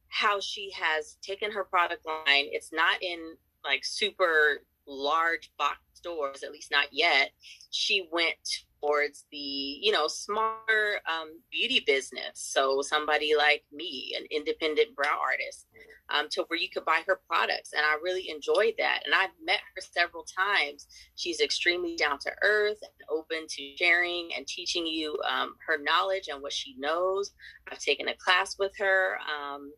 how 0.08 0.38
she 0.40 0.70
has 0.70 1.16
taken 1.22 1.50
her 1.50 1.64
product 1.64 2.06
line. 2.06 2.46
It's 2.52 2.72
not 2.72 3.02
in 3.02 3.36
like 3.64 3.84
super 3.84 4.62
large 4.86 5.50
box 5.58 5.78
stores, 5.94 6.42
at 6.42 6.52
least 6.52 6.70
not 6.70 6.86
yet. 6.92 7.30
She 7.70 8.06
went 8.12 8.64
towards 8.84 9.24
the 9.30 9.38
you 9.38 9.92
know 9.92 10.06
smaller 10.08 11.00
um, 11.08 11.40
beauty 11.50 11.82
business. 11.86 12.32
So 12.34 12.82
somebody 12.82 13.34
like 13.36 13.64
me 13.72 14.14
an 14.18 14.26
independent 14.30 14.94
brow 14.94 15.18
artist 15.20 15.66
um, 16.10 16.28
to 16.32 16.44
where 16.48 16.58
you 16.58 16.68
could 16.72 16.84
buy 16.84 17.00
her 17.06 17.20
products. 17.26 17.72
And 17.72 17.84
i 17.84 17.94
really 18.02 18.28
enjoyed 18.30 18.74
that. 18.78 19.00
And 19.04 19.14
i've 19.14 19.30
met 19.44 19.60
her 19.74 19.80
several 19.80 20.24
times. 20.24 20.86
She's 21.14 21.40
extremely 21.40 21.96
down 21.96 22.18
to 22.20 22.32
earth 22.42 22.78
and 22.82 23.08
open 23.10 23.46
to 23.48 23.76
sharing 23.76 24.30
and 24.36 24.46
teaching 24.46 24.86
you 24.86 25.16
um, 25.28 25.54
her 25.66 25.78
knowledge 25.82 26.28
and 26.32 26.42
what 26.42 26.52
she 26.52 26.74
knows. 26.78 27.32
I've 27.70 27.78
taken 27.78 28.08
a 28.08 28.14
class 28.16 28.56
with 28.58 28.72
her 28.78 29.18
um, 29.18 29.72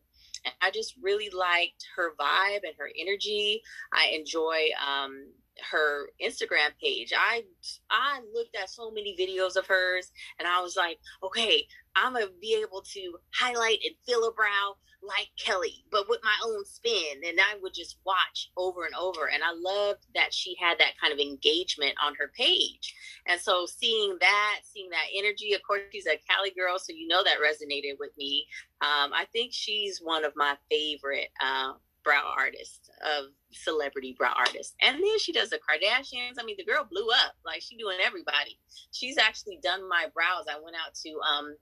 and 0.45 0.53
I 0.61 0.71
just 0.71 0.95
really 1.01 1.29
liked 1.29 1.83
her 1.95 2.13
vibe 2.19 2.61
and 2.63 2.73
her 2.77 2.89
energy. 2.97 3.61
I 3.93 4.11
enjoy 4.13 4.67
um, 4.85 5.27
her 5.71 6.09
Instagram 6.23 6.69
page. 6.81 7.13
I 7.17 7.43
I 7.89 8.21
looked 8.33 8.55
at 8.55 8.69
so 8.69 8.91
many 8.91 9.15
videos 9.19 9.55
of 9.55 9.67
hers 9.67 10.11
and 10.39 10.47
I 10.47 10.61
was 10.61 10.75
like, 10.75 10.99
okay, 11.23 11.65
I'm 11.95 12.13
gonna 12.13 12.27
be 12.41 12.61
able 12.61 12.81
to 12.81 13.17
highlight 13.33 13.79
and 13.85 13.95
fill 14.05 14.27
a 14.27 14.33
brow 14.33 14.75
like 15.03 15.29
Kelley, 15.37 15.85
but 15.91 16.09
with 16.09 16.19
my 16.23 16.35
own 16.45 16.65
spin. 16.65 17.21
And 17.25 17.39
I 17.39 17.57
would 17.61 17.73
just 17.73 17.97
watch 18.05 18.51
over 18.57 18.85
and 18.85 18.95
over. 18.95 19.29
And 19.29 19.43
I 19.43 19.53
loved 19.55 20.05
that 20.15 20.33
she 20.33 20.55
had 20.59 20.77
that 20.79 20.97
kind 20.99 21.13
of 21.13 21.19
engagement 21.19 21.93
on 22.03 22.15
her 22.15 22.31
page. 22.35 22.95
And 23.27 23.39
so 23.39 23.65
seeing 23.65 24.17
that, 24.19 24.59
seeing 24.63 24.89
that 24.89 25.07
energy, 25.15 25.53
of 25.53 25.61
course, 25.63 25.81
she's 25.91 26.07
a 26.07 26.19
Cali 26.29 26.51
girl, 26.51 26.79
so 26.79 26.93
you 26.93 27.07
know 27.07 27.23
that 27.23 27.37
resonated 27.39 27.97
with 27.99 28.11
me. 28.17 28.45
Um, 28.81 29.13
I 29.13 29.25
think 29.31 29.53
she's 29.53 29.99
one 29.99 30.25
of 30.25 30.33
my 30.35 30.55
favorite 30.69 31.29
uh, 31.43 31.73
brow 32.07 32.33
artists 32.37 32.89
of 33.01 33.25
celebrity 33.51 34.15
brow 34.17 34.33
artists. 34.37 34.75
And 34.81 34.95
then 34.95 35.19
she 35.19 35.33
does 35.33 35.49
the 35.49 35.57
Kardashians. 35.57 36.35
I 36.39 36.45
mean, 36.45 36.55
the 36.57 36.63
girl 36.63 36.87
blew 36.89 37.07
up. 37.09 37.33
Like 37.45 37.61
she 37.61 37.75
doing 37.75 37.97
everybody. 38.01 38.57
She's 38.93 39.17
actually 39.17 39.59
done 39.61 39.87
my 39.89 40.05
brows. 40.13 40.45
I 40.49 40.59
went 40.63 40.77
out 40.77 40.95
to 41.03 41.19
um 41.19 41.55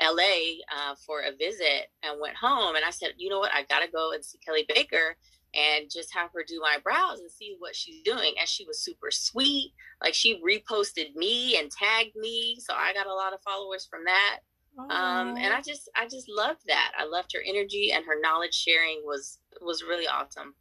LA 0.00 0.60
uh, 0.74 0.94
for 1.06 1.20
a 1.20 1.36
visit 1.36 1.88
and 2.02 2.20
went 2.20 2.36
home. 2.36 2.76
And 2.76 2.84
I 2.84 2.90
said, 2.90 3.12
you 3.16 3.30
know 3.30 3.38
what? 3.38 3.52
I 3.54 3.62
got 3.64 3.80
to 3.80 3.90
go 3.90 4.12
and 4.12 4.24
see 4.24 4.38
Kelley 4.44 4.66
Baker 4.68 5.16
and 5.54 5.90
just 5.90 6.12
have 6.14 6.30
her 6.34 6.44
do 6.46 6.60
my 6.60 6.78
brows 6.82 7.20
and 7.20 7.30
see 7.30 7.56
what 7.58 7.76
she's 7.76 8.02
doing. 8.02 8.34
And 8.38 8.48
she 8.48 8.64
was 8.66 8.80
super 8.80 9.10
sweet. 9.10 9.72
Like 10.02 10.14
she 10.14 10.40
reposted 10.42 11.14
me 11.14 11.58
and 11.58 11.70
tagged 11.70 12.16
me. 12.16 12.56
So 12.60 12.74
I 12.74 12.92
got 12.94 13.06
a 13.06 13.14
lot 13.14 13.34
of 13.34 13.42
followers 13.42 13.86
from 13.88 14.04
that. 14.04 14.38
Um, 14.78 15.36
and 15.36 15.52
I 15.52 15.60
just, 15.60 15.90
I 15.94 16.08
just 16.08 16.28
loved 16.30 16.62
that. 16.66 16.92
I 16.98 17.04
loved 17.04 17.32
her 17.34 17.42
energy 17.46 17.92
and 17.92 18.06
her 18.06 18.18
knowledge 18.20 18.54
sharing 18.54 19.02
was, 19.04 19.38
was 19.60 19.82
really 19.82 20.06
awesome. 20.06 20.54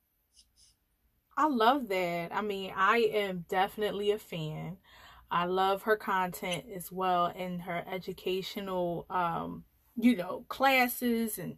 I 1.38 1.48
love 1.48 1.88
that. 1.88 2.30
I 2.34 2.42
mean, 2.42 2.74
I 2.76 2.98
am 3.14 3.46
definitely 3.50 4.12
a 4.12 4.20
fan. 4.20 4.78
I 5.32 5.46
love 5.46 5.84
her 5.84 5.96
content 5.96 6.66
as 6.76 6.92
well 6.92 7.28
and 7.28 7.62
her 7.62 7.86
educational, 7.90 9.06
um, 9.10 9.64
you 9.96 10.18
know, 10.18 10.46
classes 10.50 11.38
and 11.38 11.58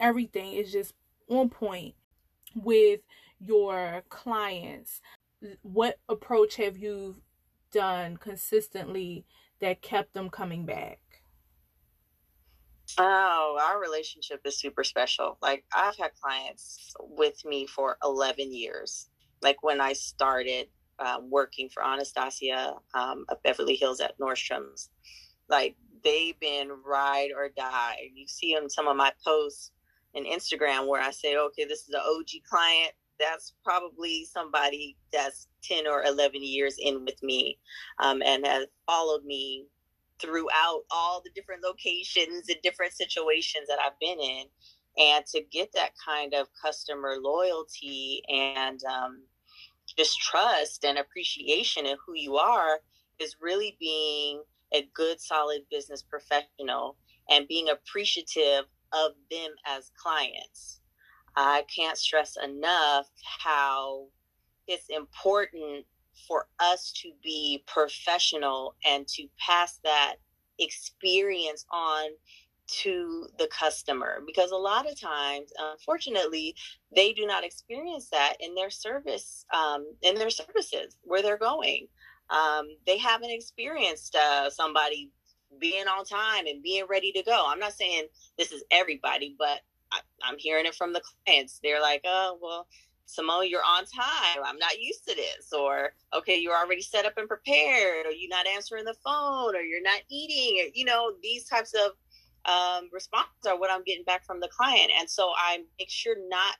everything 0.00 0.54
is 0.54 0.72
just 0.72 0.94
on 1.28 1.50
point 1.50 1.94
with 2.54 3.00
your 3.38 4.02
clients. 4.08 5.02
What 5.60 5.98
approach 6.08 6.56
have 6.56 6.78
you 6.78 7.16
done 7.70 8.16
consistently 8.16 9.26
that 9.60 9.82
kept 9.82 10.14
them 10.14 10.30
coming 10.30 10.64
back? 10.64 11.01
Oh, 12.98 13.58
our 13.60 13.80
relationship 13.80 14.40
is 14.44 14.58
super 14.58 14.84
special. 14.84 15.38
Like 15.40 15.64
I've 15.74 15.96
had 15.96 16.10
clients 16.20 16.94
with 17.00 17.44
me 17.44 17.66
for 17.66 17.96
11 18.02 18.52
years. 18.52 19.08
Like 19.40 19.62
when 19.62 19.80
I 19.80 19.92
started 19.92 20.68
um, 20.98 21.30
working 21.30 21.68
for 21.68 21.84
Anastasia 21.84 22.74
um, 22.94 23.24
of 23.28 23.42
Beverly 23.42 23.76
Hills 23.76 24.00
at 24.00 24.18
Nordstrom's. 24.18 24.90
Like 25.48 25.76
they've 26.04 26.38
been 26.40 26.70
ride 26.84 27.30
or 27.36 27.48
die. 27.48 28.10
You 28.14 28.26
see 28.26 28.56
on 28.56 28.68
some 28.70 28.88
of 28.88 28.96
my 28.96 29.12
posts 29.24 29.72
in 30.14 30.24
Instagram 30.24 30.86
where 30.86 31.02
I 31.02 31.10
say, 31.10 31.36
okay, 31.36 31.64
this 31.64 31.82
is 31.82 31.90
an 31.90 32.00
OG 32.04 32.44
client. 32.48 32.92
That's 33.18 33.54
probably 33.64 34.24
somebody 34.24 34.96
that's 35.12 35.46
10 35.62 35.86
or 35.86 36.02
11 36.04 36.42
years 36.42 36.76
in 36.78 37.04
with 37.04 37.22
me 37.22 37.58
um, 37.98 38.22
and 38.24 38.46
has 38.46 38.66
followed 38.86 39.24
me 39.24 39.66
throughout 40.22 40.82
all 40.90 41.20
the 41.22 41.30
different 41.34 41.62
locations 41.62 42.48
and 42.48 42.56
different 42.62 42.92
situations 42.92 43.66
that 43.68 43.78
I've 43.84 43.98
been 44.00 44.20
in. 44.20 44.44
And 44.98 45.24
to 45.26 45.42
get 45.50 45.72
that 45.74 45.92
kind 46.04 46.34
of 46.34 46.48
customer 46.60 47.16
loyalty 47.20 48.22
and 48.28 48.80
um, 48.84 49.22
just 49.96 50.20
trust 50.20 50.84
and 50.84 50.98
appreciation 50.98 51.86
of 51.86 51.98
who 52.06 52.14
you 52.14 52.36
are 52.36 52.78
is 53.18 53.36
really 53.40 53.76
being 53.80 54.42
a 54.72 54.88
good, 54.94 55.20
solid 55.20 55.62
business 55.70 56.02
professional 56.02 56.96
and 57.30 57.48
being 57.48 57.68
appreciative 57.70 58.64
of 58.92 59.12
them 59.30 59.50
as 59.66 59.90
clients. 59.96 60.80
I 61.36 61.64
can't 61.74 61.96
stress 61.96 62.36
enough 62.42 63.08
how 63.22 64.06
it's 64.66 64.86
important 64.88 65.86
for 66.28 66.46
us 66.60 66.92
to 67.02 67.10
be 67.22 67.64
professional 67.66 68.74
and 68.86 69.06
to 69.08 69.26
pass 69.38 69.78
that 69.84 70.16
experience 70.58 71.64
on 71.70 72.10
to 72.66 73.26
the 73.38 73.48
customer. 73.48 74.20
Because 74.26 74.50
a 74.50 74.56
lot 74.56 74.90
of 74.90 74.98
times 75.00 75.52
unfortunately 75.58 76.54
they 76.94 77.12
do 77.12 77.26
not 77.26 77.44
experience 77.44 78.08
that 78.10 78.34
in 78.40 78.54
their 78.54 78.70
service 78.70 79.44
um, 79.54 79.86
in 80.02 80.14
their 80.14 80.30
services 80.30 80.96
where 81.02 81.22
they're 81.22 81.38
going. 81.38 81.88
Um, 82.30 82.68
they 82.86 82.96
haven't 82.98 83.30
experienced 83.30 84.16
uh, 84.16 84.48
somebody 84.48 85.10
being 85.60 85.86
on 85.86 86.04
time 86.04 86.46
and 86.46 86.62
being 86.62 86.84
ready 86.88 87.12
to 87.12 87.22
go. 87.22 87.44
I'm 87.46 87.58
not 87.58 87.74
saying 87.74 88.06
this 88.38 88.52
is 88.52 88.64
everybody 88.70 89.34
but 89.38 89.60
I, 89.92 90.00
i'm 90.24 90.38
hearing 90.38 90.64
it 90.64 90.74
from 90.74 90.92
the 90.92 91.02
clients. 91.26 91.60
They're 91.62 91.82
like 91.82 92.02
oh 92.06 92.38
well 92.40 92.66
Simone, 93.12 93.48
you're 93.48 93.60
on 93.60 93.84
time. 93.84 94.42
I'm 94.44 94.58
not 94.58 94.80
used 94.80 95.06
to 95.08 95.14
this. 95.14 95.52
Or, 95.52 95.92
okay, 96.14 96.38
you're 96.38 96.56
already 96.56 96.82
set 96.82 97.06
up 97.06 97.14
and 97.16 97.28
prepared, 97.28 98.06
or 98.06 98.10
you're 98.10 98.28
not 98.28 98.46
answering 98.46 98.84
the 98.84 98.96
phone, 99.04 99.54
or 99.54 99.60
you're 99.60 99.82
not 99.82 100.00
eating, 100.10 100.64
or, 100.64 100.70
you 100.74 100.84
know, 100.84 101.12
these 101.22 101.44
types 101.44 101.74
of 101.74 101.92
um, 102.44 102.88
responses 102.92 103.46
are 103.46 103.58
what 103.58 103.70
I'm 103.70 103.84
getting 103.84 104.04
back 104.04 104.24
from 104.24 104.40
the 104.40 104.48
client. 104.48 104.90
And 104.98 105.08
so 105.08 105.32
I 105.36 105.58
make 105.78 105.90
sure 105.90 106.16
not 106.28 106.56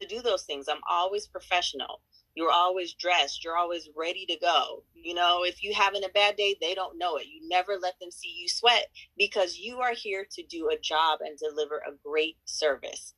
to 0.00 0.06
do 0.06 0.22
those 0.22 0.42
things. 0.44 0.68
I'm 0.68 0.80
always 0.90 1.26
professional. 1.26 2.00
You're 2.34 2.50
always 2.50 2.94
dressed. 2.94 3.44
You're 3.44 3.56
always 3.56 3.88
ready 3.96 4.26
to 4.26 4.36
go. 4.40 4.82
You 4.94 5.14
know, 5.14 5.44
if 5.44 5.62
you're 5.62 5.74
having 5.74 6.02
a 6.04 6.08
bad 6.08 6.36
day, 6.36 6.56
they 6.60 6.74
don't 6.74 6.98
know 6.98 7.16
it. 7.16 7.26
You 7.26 7.48
never 7.48 7.76
let 7.80 7.98
them 8.00 8.10
see 8.10 8.34
you 8.36 8.48
sweat 8.48 8.86
because 9.16 9.56
you 9.56 9.80
are 9.80 9.94
here 9.94 10.26
to 10.32 10.42
do 10.42 10.68
a 10.68 10.80
job 10.80 11.20
and 11.24 11.38
deliver 11.38 11.76
a 11.76 11.94
great 12.04 12.36
service. 12.44 13.14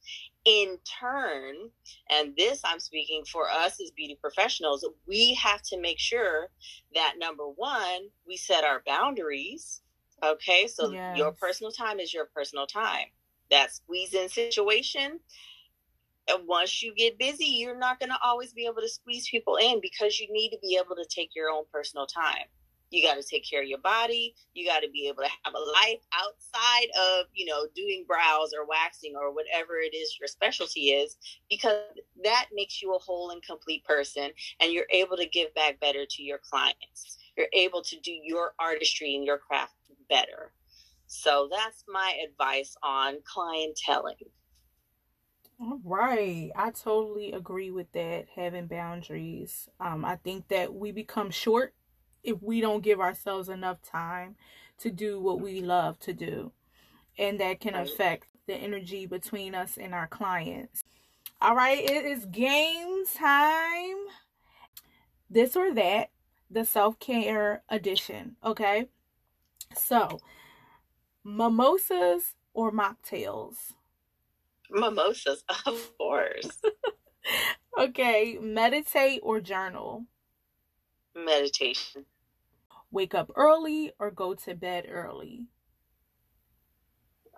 In 0.47 0.79
turn, 1.01 1.55
and 2.09 2.35
this 2.37 2.61
I'm 2.65 2.81
speaking 2.81 3.25
for 3.31 3.51
us 3.51 3.81
as 3.83 3.91
beauty 3.91 4.17
professionals, 4.21 4.89
we 5.07 5.35
have 5.35 5.61
to 5.63 5.81
make 5.81 5.99
sure 5.99 6.49
that 6.95 7.15
number 7.19 7.45
one, 7.45 8.09
we 8.27 8.37
set 8.37 8.63
our 8.63 8.81
boundaries 8.87 9.83
Okay, 10.23 10.67
so 10.67 10.91
yes. 10.93 11.17
your 11.17 11.33
personal 11.33 11.71
time 11.71 12.01
is 12.01 12.13
your 12.13 12.27
personal 12.27 12.67
time. 12.67 13.07
That 13.51 13.73
squeeze 13.73 14.15
in 14.15 14.29
situation. 14.29 15.21
And 16.29 16.49
once 16.49 16.83
you 16.83 16.93
get 16.95 17.19
busy, 17.19 17.45
you're 17.45 17.79
not 17.79 18.01
going 18.01 18.11
to 18.11 18.19
always 18.25 18.53
be 18.53 18.67
able 18.67 18.81
to 18.81 18.89
squeeze 18.89 19.29
people 19.29 19.57
in 19.57 19.81
because 19.81 20.19
you 20.19 20.27
need 20.33 20.51
to 20.51 20.59
be 20.61 20.77
able 20.83 20.97
to 20.97 21.07
take 21.09 21.31
your 21.37 21.51
own 21.51 21.65
personal 21.73 22.07
time. 22.07 22.47
You 22.91 23.03
got 23.03 23.15
to 23.15 23.23
take 23.23 23.49
care 23.49 23.63
of 23.63 23.69
your 23.69 23.81
body. 23.81 24.35
You 24.55 24.67
got 24.67 24.81
to 24.81 24.91
be 24.91 25.09
able 25.09 25.23
to 25.23 25.31
have 25.43 25.55
a 25.55 25.59
life 25.59 26.01
outside 26.15 26.89
of, 26.97 27.27
you 27.35 27.45
know, 27.45 27.67
doing 27.75 28.05
brows 28.07 28.53
or 28.57 28.67
waxing 28.67 29.15
or 29.21 29.35
whatever 29.35 29.79
it 29.79 29.95
is 29.95 30.17
your 30.21 30.29
specialty 30.29 30.91
is, 30.91 31.17
because 31.51 31.83
that 32.23 32.47
makes 32.55 32.81
you 32.81 32.95
a 32.95 32.99
whole 32.99 33.31
and 33.31 33.43
complete 33.43 33.85
person 33.85 34.31
and 34.61 34.73
you're 34.73 34.87
able 34.91 35.17
to 35.17 35.27
give 35.27 35.53
back 35.55 35.81
better 35.81 36.07
to 36.09 36.23
your 36.23 36.39
clients. 36.39 37.19
You're 37.37 37.49
able 37.53 37.83
to 37.83 38.01
do 38.01 38.13
your 38.13 38.53
artistry 38.59 39.15
and 39.15 39.25
your 39.25 39.39
craft 39.39 39.75
better. 40.09 40.53
So 41.09 41.49
that's 41.51 41.85
my 41.89 42.15
advice 42.25 42.77
on 42.83 43.17
clienteling. 43.37 44.31
All 45.59 45.81
right. 45.85 46.51
I 46.55 46.71
totally 46.71 47.33
agree 47.33 47.71
with 47.71 47.91
that, 47.93 48.27
having 48.35 48.67
boundaries. 48.67 49.69
Um, 49.81 50.05
I 50.05 50.17
think 50.17 50.49
that 50.49 50.75
we 50.75 50.93
become 50.93 51.31
short 51.31 51.75
if 52.27 52.43
we 52.43 52.61
don't 52.61 52.83
give 52.83 53.01
ourselves 53.01 53.49
enough 53.49 53.81
time 53.83 54.37
to 54.79 54.91
do 54.91 55.21
what 55.21 55.41
we 55.41 55.61
love 55.61 55.99
to 56.01 56.13
do. 56.13 56.53
And 57.19 57.41
that 57.41 57.61
can 57.61 57.75
affect 57.75 58.29
the 58.47 58.55
energy 58.55 59.07
between 59.07 59.55
us 59.55 59.79
and 59.79 59.95
our 59.95 60.07
clients. 60.07 60.85
All 61.41 61.55
right, 61.55 61.79
it 61.79 62.05
is 62.05 62.27
game 62.27 63.05
time. 63.15 63.97
This 65.31 65.57
or 65.57 65.73
that, 65.75 66.11
the 66.51 66.65
self 66.65 66.99
care 66.99 67.63
edition. 67.69 68.37
Okay. 68.45 68.89
So, 69.75 70.21
mimosas 71.25 72.35
or 72.55 72.73
mocktails? 72.73 73.73
Mimosas, 74.71 75.45
of 75.67 75.97
course. 75.97 76.61
okay, 77.79 78.39
meditate 78.41 79.21
or 79.23 79.41
journal? 79.41 80.05
Meditation. 81.15 82.05
Wake 82.91 83.15
up 83.15 83.31
early 83.37 83.93
or 83.99 84.11
go 84.11 84.35
to 84.35 84.55
bed 84.55 84.87
early? 84.89 85.47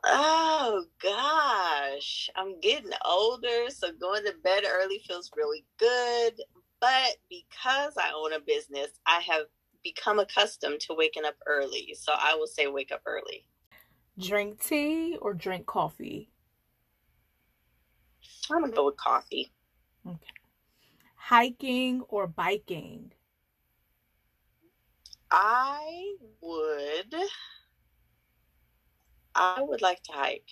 Oh 0.04 0.84
gosh, 1.02 2.30
I'm 2.36 2.60
getting 2.60 2.92
older, 3.04 3.68
so 3.70 3.92
going 3.92 4.24
to 4.24 4.34
bed 4.42 4.64
early 4.66 5.00
feels 5.06 5.30
really 5.36 5.64
good. 5.78 6.34
But 6.80 7.16
because 7.28 7.94
I 7.98 8.12
own 8.14 8.32
a 8.32 8.40
business, 8.40 8.90
I 9.06 9.20
have 9.20 9.46
become 9.82 10.18
accustomed 10.18 10.80
to 10.80 10.94
waking 10.94 11.24
up 11.24 11.36
early. 11.46 11.94
So 11.98 12.12
I 12.16 12.34
will 12.34 12.46
say 12.46 12.66
wake 12.68 12.92
up 12.92 13.02
early. 13.06 13.46
Drink 14.18 14.62
tea 14.62 15.16
or 15.20 15.34
drink 15.34 15.66
coffee? 15.66 16.30
I'm 18.50 18.60
gonna 18.62 18.72
go 18.72 18.86
with 18.86 18.96
coffee. 18.96 19.52
Okay. 20.06 20.32
hiking 21.16 22.02
or 22.08 22.26
biking? 22.26 23.12
I 25.30 26.14
would. 26.40 27.14
I 29.34 29.62
would 29.62 29.82
like 29.82 30.02
to 30.04 30.12
hike. 30.12 30.48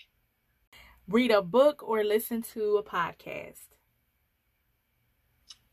Read 1.09 1.30
a 1.30 1.42
book 1.42 1.83
or 1.83 2.04
listen 2.04 2.42
to 2.42 2.76
a 2.76 2.83
podcast? 2.83 3.68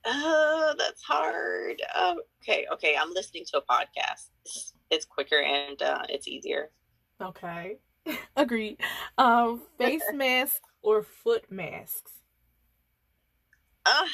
Oh, 0.05 0.73
that's 0.77 1.01
hard. 1.01 1.81
Oh, 1.95 2.21
okay, 2.41 2.65
okay. 2.73 2.95
I'm 2.99 3.13
listening 3.13 3.45
to 3.51 3.57
a 3.57 3.61
podcast. 3.61 4.29
It's, 4.45 4.73
it's 4.89 5.05
quicker 5.05 5.41
and 5.41 5.81
uh, 5.81 6.03
it's 6.09 6.27
easier. 6.27 6.71
Okay, 7.21 7.77
agreed. 8.35 8.79
Um, 9.17 9.61
face 9.77 10.03
mask 10.13 10.61
or 10.81 11.03
foot 11.03 11.49
masks? 11.49 12.11
Ah, 13.85 14.03
uh, 14.03 14.07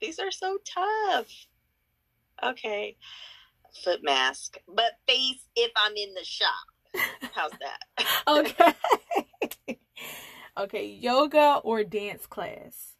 these 0.00 0.18
are 0.18 0.30
so 0.30 0.58
tough. 0.64 1.28
Okay, 2.42 2.96
foot 3.84 4.00
mask, 4.02 4.56
but 4.68 4.92
face 5.06 5.48
if 5.56 5.70
I'm 5.76 5.96
in 5.96 6.14
the 6.14 6.24
shop. 6.24 6.48
How's 7.34 7.52
that? 7.52 7.80
okay. 9.56 9.78
okay, 10.58 10.86
yoga 10.86 11.60
or 11.64 11.84
dance 11.84 12.26
class? 12.26 12.92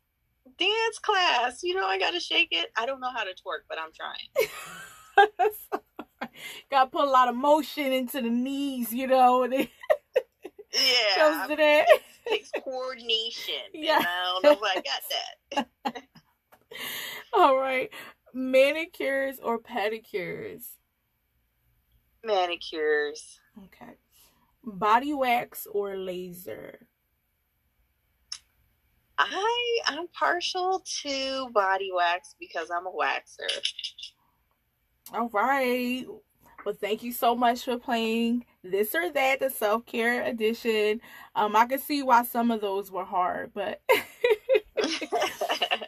dance 0.58 0.98
class. 1.00 1.62
You 1.62 1.74
know, 1.74 1.86
I 1.86 1.98
got 1.98 2.12
to 2.12 2.20
shake 2.20 2.48
it. 2.50 2.70
I 2.76 2.86
don't 2.86 3.00
know 3.00 3.10
how 3.10 3.24
to 3.24 3.30
twerk, 3.30 3.64
but 3.68 3.78
I'm 3.78 3.90
trying. 3.92 4.28
got 6.70 6.84
to 6.84 6.90
put 6.90 7.04
a 7.04 7.10
lot 7.10 7.28
of 7.28 7.36
motion 7.36 7.92
into 7.92 8.20
the 8.20 8.30
knees, 8.30 8.92
you 8.92 9.06
know. 9.06 9.44
yeah. 9.44 9.66
Comes 11.16 11.50
to 11.50 11.56
that. 11.56 11.86
It 11.88 12.02
takes 12.28 12.50
coordination. 12.62 13.54
Yeah. 13.74 14.00
I 14.00 14.40
don't 14.40 14.44
know 14.44 14.52
if 14.52 14.60
I 14.62 14.74
got 15.54 15.66
that. 15.84 16.02
All 17.32 17.58
right. 17.58 17.90
Manicures 18.34 19.38
or 19.42 19.58
pedicures? 19.58 20.62
Manicures. 22.24 23.38
Okay. 23.64 23.92
Body 24.64 25.12
wax 25.12 25.66
or 25.70 25.96
laser? 25.96 26.86
I 29.18 29.78
I'm 29.86 30.08
partial 30.08 30.82
to 31.02 31.50
body 31.50 31.90
wax 31.94 32.34
because 32.40 32.70
I'm 32.70 32.86
a 32.86 32.92
waxer. 32.92 33.72
All 35.12 35.28
right. 35.28 36.06
Well, 36.64 36.76
thank 36.80 37.02
you 37.02 37.12
so 37.12 37.34
much 37.34 37.64
for 37.64 37.76
playing 37.76 38.44
this 38.62 38.94
or 38.94 39.10
that, 39.10 39.40
the 39.40 39.50
self 39.50 39.84
care 39.84 40.24
edition. 40.24 41.00
Um, 41.34 41.56
I 41.56 41.66
can 41.66 41.80
see 41.80 42.02
why 42.02 42.22
some 42.24 42.50
of 42.50 42.60
those 42.60 42.90
were 42.90 43.04
hard, 43.04 43.52
but 43.52 43.80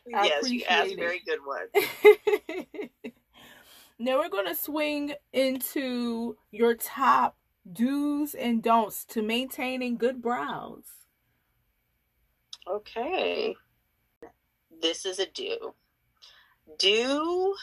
yes, 0.06 0.50
you 0.50 0.62
asked 0.68 0.96
very 0.96 1.22
good 1.26 1.40
ones. 1.44 1.70
now 3.98 4.18
we're 4.18 4.28
gonna 4.28 4.54
swing 4.54 5.14
into 5.32 6.36
your 6.50 6.74
top 6.74 7.36
do's 7.70 8.34
and 8.34 8.62
don'ts 8.62 9.04
to 9.06 9.22
maintaining 9.22 9.96
good 9.96 10.20
brows. 10.20 10.84
Okay. 12.68 13.54
This 14.80 15.04
is 15.04 15.18
a 15.18 15.26
do. 15.26 15.74
Do 16.78 17.54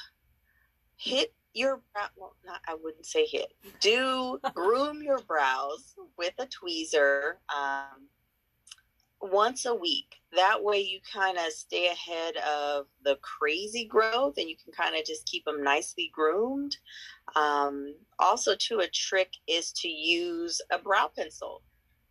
hit 0.98 1.34
your 1.54 1.82
brow. 1.94 2.08
Well, 2.16 2.36
not, 2.46 2.62
I 2.68 2.76
wouldn't 2.76 3.06
say 3.06 3.26
hit. 3.26 3.54
Do 3.80 4.40
groom 4.54 5.02
your 5.04 5.20
brows 5.20 5.96
with 6.18 6.34
a 6.40 6.48
tweezer 6.48 7.34
um, 7.56 8.08
once 9.22 9.66
a 9.66 9.76
week. 9.76 10.18
That 10.34 10.64
way, 10.64 10.80
you 10.80 11.00
kind 11.14 11.38
of 11.38 11.52
stay 11.52 11.88
ahead 11.88 12.36
of 12.38 12.86
the 13.04 13.18
crazy 13.22 13.86
growth 13.86 14.36
and 14.38 14.50
you 14.50 14.56
can 14.64 14.72
kind 14.72 14.96
of 14.96 15.06
just 15.06 15.26
keep 15.26 15.46
them 15.46 15.64
nicely 15.64 16.10
groomed. 16.14 16.78
Um, 17.36 17.96
also, 18.20 18.56
too, 18.58 18.80
a 18.80 18.88
trick 18.88 19.34
is 19.48 19.72
to 19.74 19.90
use 19.90 20.62
a 20.72 20.80
brow 20.80 21.10
pencil. 21.16 21.64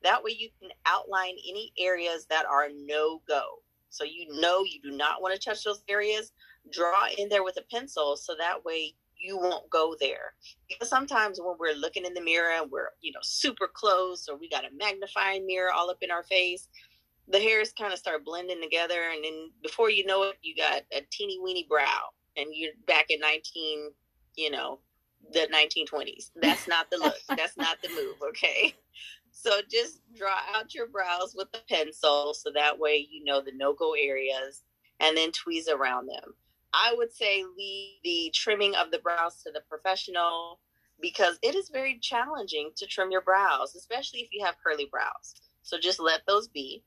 That 0.03 0.23
way 0.23 0.37
you 0.39 0.49
can 0.61 0.71
outline 0.87 1.35
any 1.49 1.73
areas 1.79 2.27
that 2.31 2.47
are 2.47 2.69
no 2.75 3.23
go. 3.27 3.43
So 3.91 4.05
you 4.05 4.41
know 4.41 4.63
you 4.65 4.81
do 4.83 4.97
not 4.97 5.21
want 5.21 5.35
to 5.35 5.41
touch 5.41 5.65
those 5.65 5.83
areas. 5.89 6.33
Draw 6.73 7.09
in 7.19 7.29
there 7.29 7.45
with 7.45 7.57
a 7.59 7.75
pencil 7.75 8.17
so 8.17 8.35
that 8.39 8.65
way 8.65 8.95
you 9.21 9.37
won't 9.37 9.69
go 9.71 9.95
there. 10.01 10.35
Because 10.69 10.89
sometimes 10.89 11.41
when 11.41 11.57
we're 11.59 11.75
looking 11.75 12.05
in 12.05 12.15
the 12.15 12.21
mirror 12.21 12.53
and 12.53 12.71
we're, 12.71 12.89
you 13.01 13.13
know, 13.13 13.21
super 13.23 13.69
close 13.73 14.29
or 14.29 14.37
we 14.37 14.49
got 14.49 14.65
a 14.65 14.75
magnifying 14.77 15.47
mirror 15.47 15.73
all 15.73 15.91
up 15.91 15.99
in 16.01 16.11
our 16.11 16.23
face, 16.23 16.69
the 17.31 17.39
hairs 17.39 17.73
kind 17.73 17.93
of 17.93 17.99
start 17.99 18.25
blending 18.25 18.61
together 18.61 19.01
and 19.15 19.25
then 19.25 19.51
before 19.63 19.91
you 19.91 20.05
know 20.05 20.25
it, 20.25 20.37
you 20.43 20.55
got 20.57 20.83
a 20.93 21.03
teeny 21.11 21.39
weeny 21.43 21.67
brow 21.69 22.09
and 22.37 22.49
you're 22.53 22.73
back 22.87 23.07
in 23.11 23.21
19, 23.21 23.91
you 24.37 24.51
know, 24.51 24.81
the 25.33 25.49
1920s. 25.53 26.31
That's 26.37 26.67
not 26.67 26.91
the 26.91 26.99
look. 26.99 27.15
That's 27.29 27.57
not 27.57 27.79
the 27.83 27.89
move, 27.91 28.17
okay? 28.31 28.75
So 29.31 29.61
just 29.71 30.01
draw 30.17 30.39
out 30.55 30.75
your 30.75 30.89
brows 30.89 31.35
with 31.37 31.49
a 31.55 31.61
pencil 31.69 32.35
so 32.35 32.51
that 32.55 32.79
way 32.79 33.07
you 33.11 33.25
know 33.25 33.41
the 33.41 33.53
no 33.55 33.75
go 33.75 33.95
areas 33.95 34.65
and 34.99 35.17
then 35.17 35.31
tweeze 35.31 35.69
around 35.73 36.09
them. 36.09 36.35
I 36.73 36.95
would 36.97 37.13
say 37.13 37.45
leave 37.57 37.99
the 38.05 38.31
trimming 38.35 38.75
of 38.75 38.91
the 38.91 38.99
brows 38.99 39.43
to 39.43 39.51
the 39.53 39.63
professional 39.69 40.61
because 41.01 41.39
it 41.43 41.55
is 41.55 41.71
very 41.71 41.99
challenging 42.01 42.71
to 42.77 42.87
trim 42.87 43.11
your 43.11 43.23
brows, 43.23 43.75
especially 43.75 44.21
if 44.21 44.29
you 44.33 44.45
have 44.45 44.57
curly 44.63 44.89
brows. 44.91 45.35
So 45.63 45.79
just 45.79 46.01
let 46.01 46.23
those 46.27 46.49
be. 46.49 46.85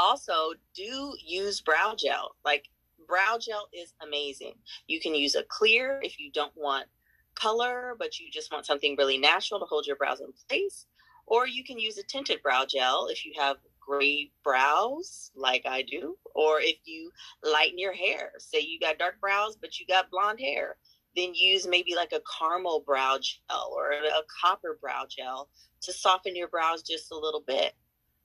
Also, 0.00 0.54
do 0.74 1.14
use 1.22 1.60
brow 1.60 1.94
gel. 1.94 2.34
Like 2.42 2.68
brow 3.06 3.36
gel 3.38 3.68
is 3.70 3.92
amazing. 4.02 4.54
You 4.86 4.98
can 4.98 5.14
use 5.14 5.34
a 5.34 5.42
clear 5.42 6.00
if 6.02 6.18
you 6.18 6.30
don't 6.32 6.56
want 6.56 6.86
color, 7.34 7.94
but 7.98 8.18
you 8.18 8.30
just 8.30 8.50
want 8.50 8.64
something 8.64 8.96
really 8.96 9.18
natural 9.18 9.60
to 9.60 9.66
hold 9.66 9.86
your 9.86 9.96
brows 9.96 10.20
in 10.20 10.32
place. 10.48 10.86
Or 11.26 11.46
you 11.46 11.62
can 11.64 11.78
use 11.78 11.98
a 11.98 12.02
tinted 12.02 12.42
brow 12.42 12.64
gel 12.66 13.08
if 13.10 13.26
you 13.26 13.32
have 13.38 13.58
gray 13.78 14.30
brows, 14.42 15.32
like 15.34 15.66
I 15.66 15.82
do, 15.82 16.16
or 16.34 16.60
if 16.60 16.76
you 16.86 17.10
lighten 17.44 17.78
your 17.78 17.92
hair. 17.92 18.32
Say 18.38 18.60
you 18.60 18.80
got 18.80 18.98
dark 18.98 19.20
brows, 19.20 19.58
but 19.60 19.78
you 19.78 19.86
got 19.86 20.10
blonde 20.10 20.40
hair, 20.40 20.76
then 21.14 21.34
use 21.34 21.66
maybe 21.66 21.94
like 21.94 22.12
a 22.12 22.22
caramel 22.38 22.82
brow 22.86 23.18
gel 23.20 23.74
or 23.76 23.90
a 23.92 24.22
copper 24.40 24.78
brow 24.80 25.04
gel 25.10 25.50
to 25.82 25.92
soften 25.92 26.34
your 26.34 26.48
brows 26.48 26.82
just 26.82 27.12
a 27.12 27.18
little 27.18 27.44
bit. 27.46 27.74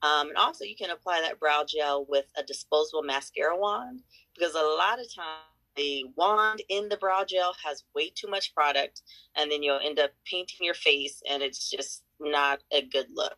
Um, 0.02 0.28
and 0.28 0.36
also, 0.36 0.64
you 0.64 0.76
can 0.76 0.90
apply 0.90 1.20
that 1.22 1.40
brow 1.40 1.64
gel 1.66 2.06
with 2.08 2.26
a 2.36 2.42
disposable 2.42 3.02
mascara 3.02 3.56
wand 3.56 4.02
because 4.34 4.54
a 4.54 4.60
lot 4.60 5.00
of 5.00 5.12
times 5.14 5.46
the 5.76 6.04
wand 6.16 6.62
in 6.68 6.88
the 6.88 6.96
brow 6.96 7.24
gel 7.24 7.54
has 7.64 7.84
way 7.94 8.10
too 8.14 8.28
much 8.28 8.54
product, 8.54 9.02
and 9.36 9.50
then 9.50 9.62
you'll 9.62 9.80
end 9.82 9.98
up 9.98 10.10
painting 10.24 10.58
your 10.60 10.74
face, 10.74 11.22
and 11.30 11.42
it's 11.42 11.70
just 11.70 12.02
not 12.20 12.62
a 12.72 12.82
good 12.82 13.06
look. 13.14 13.36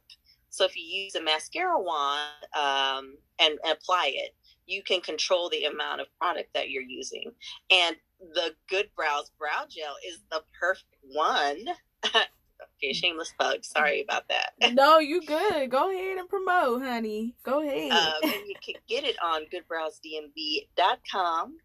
So 0.50 0.64
if 0.64 0.76
you 0.76 0.82
use 0.82 1.14
a 1.14 1.22
mascara 1.22 1.80
wand 1.80 2.46
um, 2.54 3.14
and, 3.40 3.58
and 3.64 3.72
apply 3.72 4.12
it, 4.14 4.34
you 4.66 4.82
can 4.82 5.00
control 5.00 5.48
the 5.48 5.64
amount 5.64 6.00
of 6.00 6.06
product 6.18 6.52
that 6.54 6.70
you're 6.70 6.82
using. 6.82 7.32
And 7.70 7.96
the 8.34 8.54
Good 8.68 8.90
Brows 8.96 9.30
Brow 9.38 9.64
Gel 9.68 9.94
is 10.06 10.20
the 10.30 10.42
perfect 10.58 10.94
one. 11.02 11.64
okay, 12.78 12.92
shameless 12.92 13.32
plug. 13.38 13.64
Sorry 13.64 14.02
about 14.02 14.24
that. 14.28 14.52
no, 14.74 14.98
you 14.98 15.24
good. 15.24 15.70
Go 15.70 15.90
ahead 15.90 16.18
and 16.18 16.28
promote, 16.28 16.82
honey. 16.82 17.36
Go 17.42 17.62
ahead. 17.62 17.92
Um, 17.92 18.12
and 18.22 18.46
you 18.46 18.54
can 18.64 18.74
get 18.88 19.04
it 19.04 19.16
on 19.22 19.46
goodbrowsdmv.com. 19.52 21.56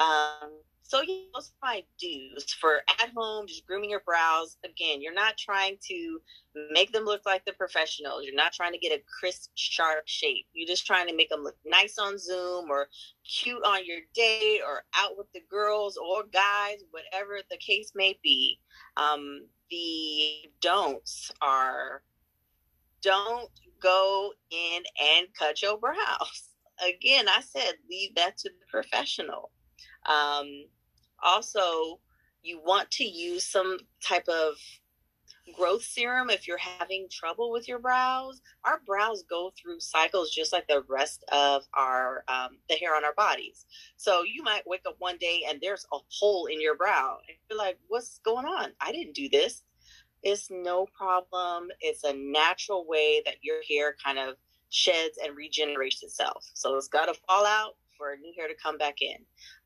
Um, 0.00 0.50
so 0.92 1.00
yeah, 1.00 1.24
those 1.32 1.50
are 1.62 1.68
my 1.68 1.84
do's 1.98 2.52
for 2.60 2.82
at 3.00 3.08
home, 3.16 3.46
just 3.46 3.66
grooming 3.66 3.88
your 3.88 4.02
brows. 4.04 4.58
Again, 4.62 5.00
you're 5.00 5.14
not 5.14 5.38
trying 5.38 5.78
to 5.88 6.20
make 6.70 6.92
them 6.92 7.04
look 7.04 7.22
like 7.24 7.46
the 7.46 7.54
professionals. 7.54 8.24
You're 8.24 8.34
not 8.34 8.52
trying 8.52 8.72
to 8.72 8.78
get 8.78 8.92
a 8.92 9.02
crisp, 9.18 9.52
sharp 9.54 10.02
shape. 10.04 10.44
You're 10.52 10.68
just 10.68 10.86
trying 10.86 11.08
to 11.08 11.16
make 11.16 11.30
them 11.30 11.42
look 11.42 11.56
nice 11.64 11.96
on 11.98 12.18
Zoom 12.18 12.68
or 12.68 12.88
cute 13.24 13.64
on 13.64 13.86
your 13.86 14.00
date 14.14 14.60
or 14.66 14.84
out 14.94 15.16
with 15.16 15.32
the 15.32 15.40
girls 15.50 15.96
or 15.96 16.24
guys, 16.24 16.84
whatever 16.90 17.38
the 17.50 17.56
case 17.56 17.92
may 17.94 18.18
be. 18.22 18.58
Um, 18.98 19.46
the 19.72 20.50
don'ts 20.60 21.32
are 21.40 22.02
don't 23.00 23.48
go 23.82 24.32
in 24.50 24.82
and 25.00 25.26
cut 25.36 25.62
your 25.62 25.78
brows. 25.78 26.50
Again, 26.86 27.26
I 27.28 27.40
said 27.40 27.74
leave 27.90 28.14
that 28.16 28.36
to 28.38 28.50
the 28.50 28.66
professional. 28.70 29.50
Um, 30.06 30.66
also, 31.22 32.00
you 32.42 32.60
want 32.64 32.90
to 32.92 33.04
use 33.04 33.46
some 33.46 33.78
type 34.04 34.28
of 34.28 34.54
growth 35.56 35.82
serum 35.82 36.30
if 36.30 36.46
you're 36.46 36.58
having 36.58 37.08
trouble 37.10 37.50
with 37.50 37.68
your 37.68 37.78
brows. 37.78 38.40
Our 38.64 38.80
brows 38.86 39.24
go 39.28 39.52
through 39.56 39.80
cycles 39.80 40.30
just 40.30 40.52
like 40.52 40.66
the 40.68 40.84
rest 40.88 41.24
of 41.32 41.64
our 41.74 42.24
um, 42.28 42.58
the 42.68 42.76
hair 42.76 42.94
on 42.94 43.04
our 43.04 43.14
bodies. 43.14 43.66
So 43.96 44.22
you 44.22 44.42
might 44.42 44.66
wake 44.66 44.82
up 44.86 44.96
one 44.98 45.18
day 45.18 45.42
and 45.48 45.58
there's 45.60 45.86
a 45.92 45.98
hole 46.08 46.46
in 46.46 46.60
your 46.60 46.76
brow, 46.76 47.18
and 47.28 47.36
you're 47.50 47.58
like, 47.58 47.78
"What's 47.88 48.18
going 48.18 48.46
on? 48.46 48.72
I 48.80 48.92
didn't 48.92 49.14
do 49.14 49.28
this." 49.28 49.64
It's 50.22 50.50
no 50.50 50.86
problem. 50.86 51.70
It's 51.80 52.04
a 52.04 52.12
natural 52.12 52.86
way 52.86 53.22
that 53.24 53.36
your 53.42 53.60
hair 53.68 53.96
kind 54.04 54.18
of 54.18 54.36
sheds 54.70 55.18
and 55.22 55.36
regenerates 55.36 56.02
itself. 56.02 56.48
So 56.54 56.76
it's 56.76 56.88
got 56.88 57.06
to 57.06 57.20
fall 57.26 57.44
out 57.44 57.76
for 57.96 58.16
new 58.16 58.32
hair 58.36 58.48
to 58.48 58.54
come 58.54 58.78
back 58.78 59.02
in. 59.02 59.16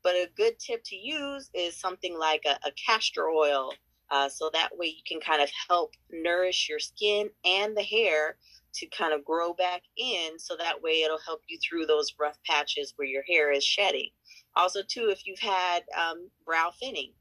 But 0.03 0.15
a 0.15 0.29
good 0.35 0.59
tip 0.59 0.83
to 0.85 0.95
use 0.95 1.49
is 1.53 1.75
something 1.75 2.17
like 2.17 2.43
a, 2.45 2.67
a 2.67 2.71
castor 2.71 3.29
oil. 3.29 3.71
Uh, 4.09 4.29
so 4.29 4.49
that 4.53 4.69
way 4.77 4.87
you 4.87 5.03
can 5.07 5.19
kind 5.19 5.41
of 5.41 5.49
help 5.67 5.93
nourish 6.11 6.69
your 6.69 6.79
skin 6.79 7.29
and 7.45 7.75
the 7.75 7.83
hair 7.83 8.37
to 8.73 8.87
kind 8.87 9.13
of 9.13 9.25
grow 9.25 9.53
back 9.53 9.81
in. 9.97 10.37
So 10.37 10.55
that 10.57 10.81
way 10.81 11.01
it'll 11.01 11.19
help 11.25 11.41
you 11.47 11.57
through 11.59 11.85
those 11.87 12.13
rough 12.19 12.37
patches 12.45 12.93
where 12.95 13.07
your 13.07 13.23
hair 13.27 13.51
is 13.51 13.63
shedding. 13.63 14.09
Also, 14.55 14.81
too, 14.87 15.09
if 15.11 15.25
you've 15.25 15.39
had 15.39 15.83
um, 15.97 16.29
brow 16.45 16.71
thinning, 16.79 17.11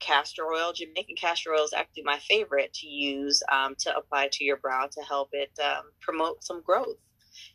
castor 0.00 0.44
oil, 0.44 0.72
Jamaican 0.72 1.16
castor 1.16 1.52
oil 1.52 1.64
is 1.64 1.72
actually 1.72 2.02
my 2.04 2.18
favorite 2.18 2.72
to 2.74 2.86
use 2.86 3.42
um, 3.50 3.74
to 3.78 3.96
apply 3.96 4.28
to 4.32 4.44
your 4.44 4.56
brow 4.56 4.88
to 4.90 5.00
help 5.02 5.30
it 5.32 5.50
um, 5.62 5.84
promote 6.00 6.42
some 6.44 6.62
growth. 6.62 6.96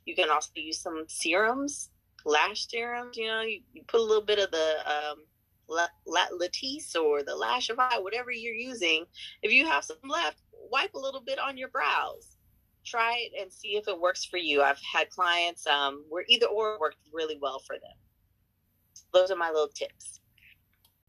You 0.05 0.15
can 0.15 0.29
also 0.29 0.51
use 0.55 0.79
some 0.79 1.05
serums, 1.07 1.89
lash 2.25 2.67
serums. 2.67 3.17
You 3.17 3.27
know, 3.27 3.41
you, 3.41 3.61
you 3.73 3.83
put 3.87 3.99
a 3.99 4.03
little 4.03 4.23
bit 4.25 4.39
of 4.39 4.51
the 4.51 4.75
um, 4.85 5.17
Latisse 5.69 6.95
or 6.95 7.23
the 7.23 7.35
Lash 7.35 7.69
of 7.69 7.79
Eye, 7.79 7.99
whatever 7.99 8.31
you're 8.31 8.53
using. 8.53 9.05
If 9.41 9.51
you 9.51 9.65
have 9.67 9.83
some 9.83 9.97
left, 10.07 10.41
wipe 10.71 10.93
a 10.93 10.99
little 10.99 11.21
bit 11.21 11.39
on 11.39 11.57
your 11.57 11.69
brows. 11.69 12.37
Try 12.85 13.17
it 13.19 13.41
and 13.41 13.51
see 13.51 13.75
if 13.75 13.87
it 13.87 13.99
works 13.99 14.25
for 14.25 14.37
you. 14.37 14.61
I've 14.61 14.81
had 14.81 15.09
clients 15.09 15.67
um, 15.67 16.05
where 16.09 16.25
either 16.27 16.47
or 16.47 16.79
worked 16.79 16.97
really 17.13 17.37
well 17.41 17.59
for 17.59 17.75
them. 17.75 17.97
Those 19.13 19.31
are 19.31 19.35
my 19.35 19.49
little 19.49 19.67
tips. 19.67 20.19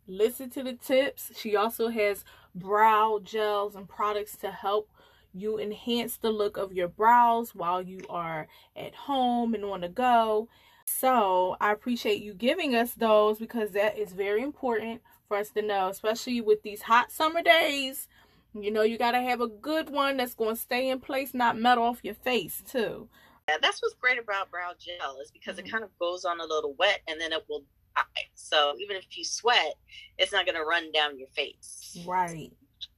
Listen 0.07 0.51
to 0.51 0.63
the 0.63 0.75
tips. 0.75 1.31
She 1.37 1.55
also 1.55 1.89
has 1.89 2.25
brow 2.55 3.21
gels 3.23 3.77
and 3.77 3.89
products 3.89 4.37
to 4.39 4.51
help 4.51 4.91
you 5.33 5.59
enhance 5.59 6.17
the 6.17 6.31
look 6.31 6.57
of 6.57 6.73
your 6.73 6.89
brows 6.89 7.55
while 7.55 7.81
you 7.81 8.01
are 8.09 8.49
at 8.75 8.95
home 8.95 9.55
and 9.55 9.65
on 9.65 9.83
the 9.83 9.89
go. 9.89 10.49
So 10.99 11.57
I 11.61 11.73
appreciate 11.73 12.23
you 12.23 12.35
giving 12.35 12.75
us 12.75 12.93
those 12.95 13.39
because 13.39 13.71
that 13.71 13.97
is 13.97 14.13
very 14.13 14.43
important 14.43 15.01
for 15.29 15.37
us 15.37 15.51
to 15.51 15.63
know, 15.63 15.89
especially 15.89 16.41
with 16.41 16.63
these 16.63 16.83
hot 16.83 17.13
summer 17.13 17.43
days. 17.43 18.09
You 18.53 18.71
know, 18.71 18.83
you 18.83 18.99
got 18.99 19.13
to 19.13 19.21
have 19.21 19.41
a 19.41 19.47
good 19.47 19.91
one 19.91 20.17
that's 20.17 20.35
going 20.35 20.57
to 20.57 20.61
stay 20.61 20.91
in 20.91 21.01
place, 21.01 21.33
not 21.33 21.57
melt 21.57 21.79
off 21.79 22.01
your 22.03 22.15
face, 22.15 22.63
too. 22.69 23.09
Yeah, 23.49 23.57
that's 23.63 23.81
what's 23.81 23.95
great 23.95 24.19
about 24.19 24.51
brow 24.51 24.73
gel 24.79 25.19
is 25.23 25.31
because 25.31 25.57
mm-hmm. 25.57 25.67
it 25.67 25.71
kind 25.71 25.85
of 25.85 25.91
goes 25.99 26.25
on 26.25 26.41
a 26.41 26.45
little 26.45 26.75
wet 26.79 27.01
and 27.09 27.21
then 27.21 27.33
it 27.33 27.45
will 27.49 27.65
dry. 27.95 28.05
So 28.35 28.75
even 28.81 28.97
if 28.97 29.05
you 29.17 29.25
sweat, 29.25 29.75
it's 30.19 30.33
not 30.33 30.45
going 30.45 30.57
to 30.57 30.65
run 30.65 30.91
down 30.93 31.19
your 31.19 31.29
face. 31.29 31.97
Right. 32.07 32.53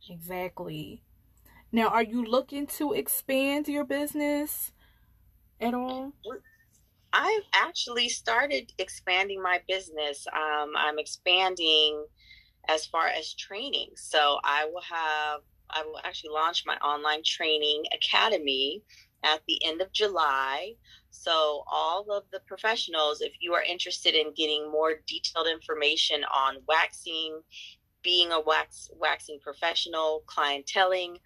Exactly. 0.09 1.03
Now, 1.71 1.89
are 1.89 2.03
you 2.03 2.25
looking 2.25 2.67
to 2.79 2.93
expand 2.93 3.69
your 3.69 3.85
business 3.85 4.73
at 5.61 5.75
all? 5.75 6.13
I've 7.13 7.45
actually 7.53 8.09
started 8.09 8.73
expanding 8.79 9.43
my 9.43 9.61
business. 9.69 10.27
Um, 10.35 10.73
I'm 10.77 10.99
expanding 10.99 12.05
as 12.69 12.87
far 12.87 13.09
as 13.09 13.35
training. 13.35 13.91
So 13.97 14.39
I 14.45 14.67
will 14.67 14.83
have, 14.83 15.41
I 15.71 15.85
will 15.85 15.99
actually 16.05 16.31
launch 16.31 16.65
my 16.67 16.77
online 16.77 17.23
training 17.25 17.85
academy 17.93 18.83
at 19.25 19.41
the 19.47 19.65
end 19.65 19.81
of 19.81 19.93
July. 19.93 20.73
So, 21.11 21.63
all 21.71 22.11
of 22.11 22.25
the 22.33 22.41
professionals, 22.47 23.21
if 23.21 23.33
you 23.41 23.53
are 23.53 23.63
interested 23.63 24.15
in 24.15 24.33
getting 24.35 24.71
more 24.71 24.95
detailed 25.07 25.47
information 25.47 26.25
on 26.25 26.57
waxing, 26.67 27.43
being 28.03 28.33
a 28.33 28.41
wax 28.41 28.91
waxing 28.99 29.39
professional, 29.43 30.25
clienteling, 30.27 31.19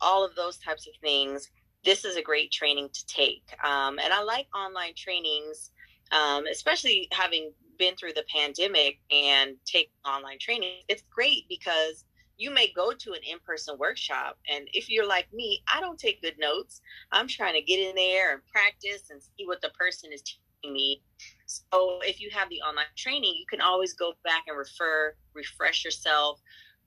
all 0.00 0.24
of 0.24 0.34
those 0.34 0.58
types 0.58 0.86
of 0.86 0.92
things, 1.00 1.50
this 1.84 2.04
is 2.04 2.16
a 2.16 2.22
great 2.22 2.50
training 2.50 2.88
to 2.92 3.06
take. 3.06 3.44
Um, 3.62 3.98
and 3.98 4.12
I 4.12 4.22
like 4.22 4.46
online 4.54 4.92
trainings, 4.96 5.70
um, 6.12 6.46
especially 6.50 7.08
having 7.12 7.52
been 7.78 7.96
through 7.96 8.12
the 8.14 8.24
pandemic 8.34 8.98
and 9.10 9.56
take 9.64 9.90
online 10.06 10.38
training. 10.40 10.76
It's 10.88 11.02
great 11.10 11.44
because 11.48 12.04
you 12.36 12.50
may 12.50 12.72
go 12.74 12.92
to 12.92 13.12
an 13.12 13.20
in-person 13.30 13.76
workshop 13.78 14.38
and 14.50 14.66
if 14.72 14.90
you're 14.90 15.06
like 15.06 15.32
me 15.32 15.62
i 15.72 15.80
don't 15.80 15.98
take 15.98 16.20
good 16.20 16.38
notes 16.38 16.80
i'm 17.12 17.28
trying 17.28 17.54
to 17.54 17.62
get 17.62 17.78
in 17.78 17.94
there 17.94 18.32
and 18.32 18.42
practice 18.46 19.10
and 19.10 19.22
see 19.22 19.46
what 19.46 19.60
the 19.62 19.70
person 19.78 20.12
is 20.12 20.22
teaching 20.22 20.72
me 20.72 21.00
so 21.46 22.00
if 22.02 22.20
you 22.20 22.30
have 22.32 22.48
the 22.48 22.60
online 22.62 22.84
training 22.96 23.34
you 23.38 23.46
can 23.48 23.60
always 23.60 23.92
go 23.92 24.14
back 24.24 24.42
and 24.48 24.58
refer 24.58 25.14
refresh 25.32 25.84
yourself 25.84 26.40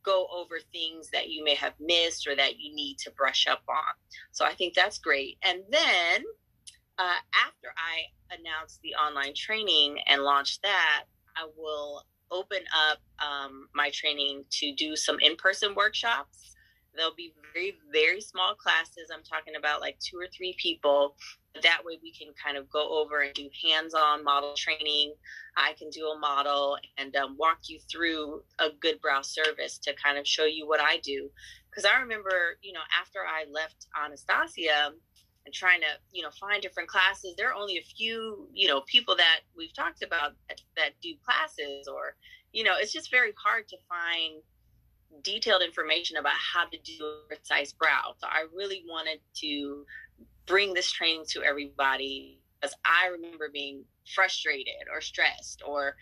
go 0.03 0.27
over 0.33 0.59
things 0.71 1.09
that 1.11 1.29
you 1.29 1.43
may 1.43 1.55
have 1.55 1.73
missed 1.79 2.27
or 2.27 2.35
that 2.35 2.59
you 2.59 2.73
need 2.75 2.97
to 2.97 3.11
brush 3.11 3.47
up 3.47 3.61
on 3.69 3.93
so 4.31 4.45
i 4.45 4.53
think 4.53 4.73
that's 4.73 4.97
great 4.97 5.37
and 5.43 5.61
then 5.69 6.23
uh, 6.99 7.19
after 7.45 7.69
i 7.77 8.35
announce 8.35 8.79
the 8.83 8.93
online 8.95 9.33
training 9.35 9.97
and 10.07 10.23
launch 10.23 10.59
that 10.61 11.03
i 11.35 11.45
will 11.57 12.03
open 12.31 12.59
up 12.89 12.99
um, 13.25 13.67
my 13.73 13.89
training 13.91 14.43
to 14.49 14.73
do 14.73 14.95
some 14.95 15.17
in 15.21 15.35
person 15.35 15.75
workshops. 15.75 16.55
There'll 16.97 17.15
be 17.15 17.33
very, 17.53 17.77
very 17.93 18.21
small 18.21 18.55
classes. 18.55 19.09
I'm 19.13 19.23
talking 19.23 19.55
about 19.55 19.81
like 19.81 19.97
two 19.99 20.17
or 20.17 20.27
three 20.35 20.55
people. 20.59 21.15
That 21.63 21.83
way, 21.85 21.99
we 22.01 22.11
can 22.11 22.33
kind 22.43 22.57
of 22.57 22.69
go 22.69 22.99
over 23.01 23.21
and 23.21 23.33
do 23.33 23.49
hands 23.63 23.93
on 23.93 24.23
model 24.23 24.53
training. 24.55 25.13
I 25.55 25.73
can 25.77 25.89
do 25.89 26.07
a 26.07 26.19
model 26.19 26.77
and 26.97 27.15
um, 27.15 27.35
walk 27.37 27.59
you 27.67 27.79
through 27.91 28.43
a 28.59 28.69
good 28.79 28.99
brow 29.01 29.21
service 29.21 29.77
to 29.79 29.93
kind 29.95 30.17
of 30.17 30.27
show 30.27 30.45
you 30.45 30.67
what 30.67 30.81
I 30.81 30.97
do. 31.03 31.29
Because 31.69 31.85
I 31.85 31.99
remember, 31.99 32.57
you 32.61 32.73
know, 32.73 32.85
after 32.99 33.19
I 33.19 33.45
left 33.51 33.87
Anastasia, 33.95 34.93
and 35.47 35.53
trying 35.53 35.79
to 35.79 35.87
you 36.11 36.21
know 36.21 36.29
find 36.39 36.61
different 36.61 36.89
classes 36.89 37.33
there 37.37 37.49
are 37.49 37.55
only 37.55 37.77
a 37.77 37.81
few 37.81 38.49
you 38.53 38.67
know 38.67 38.81
people 38.81 39.15
that 39.15 39.39
we've 39.55 39.73
talked 39.73 40.03
about 40.03 40.33
that, 40.49 40.59
that 40.75 40.89
do 41.01 41.13
classes 41.23 41.87
or 41.87 42.15
you 42.51 42.65
know 42.65 42.75
it's 42.77 42.91
just 42.91 43.09
very 43.09 43.31
hard 43.41 43.65
to 43.69 43.77
find 43.87 44.43
detailed 45.23 45.61
information 45.61 46.17
about 46.17 46.33
how 46.33 46.65
to 46.65 46.77
do 46.83 47.03
a 47.03 47.27
precise 47.27 47.73
brow 47.73 48.13
so 48.17 48.27
i 48.27 48.45
really 48.55 48.83
wanted 48.87 49.19
to 49.33 49.85
bring 50.45 50.73
this 50.73 50.91
training 50.91 51.23
to 51.27 51.43
everybody 51.43 52.39
because 52.59 52.75
i 52.85 53.07
remember 53.07 53.49
being 53.51 53.83
frustrated 54.15 54.87
or 54.93 55.01
stressed 55.01 55.61
or 55.65 55.95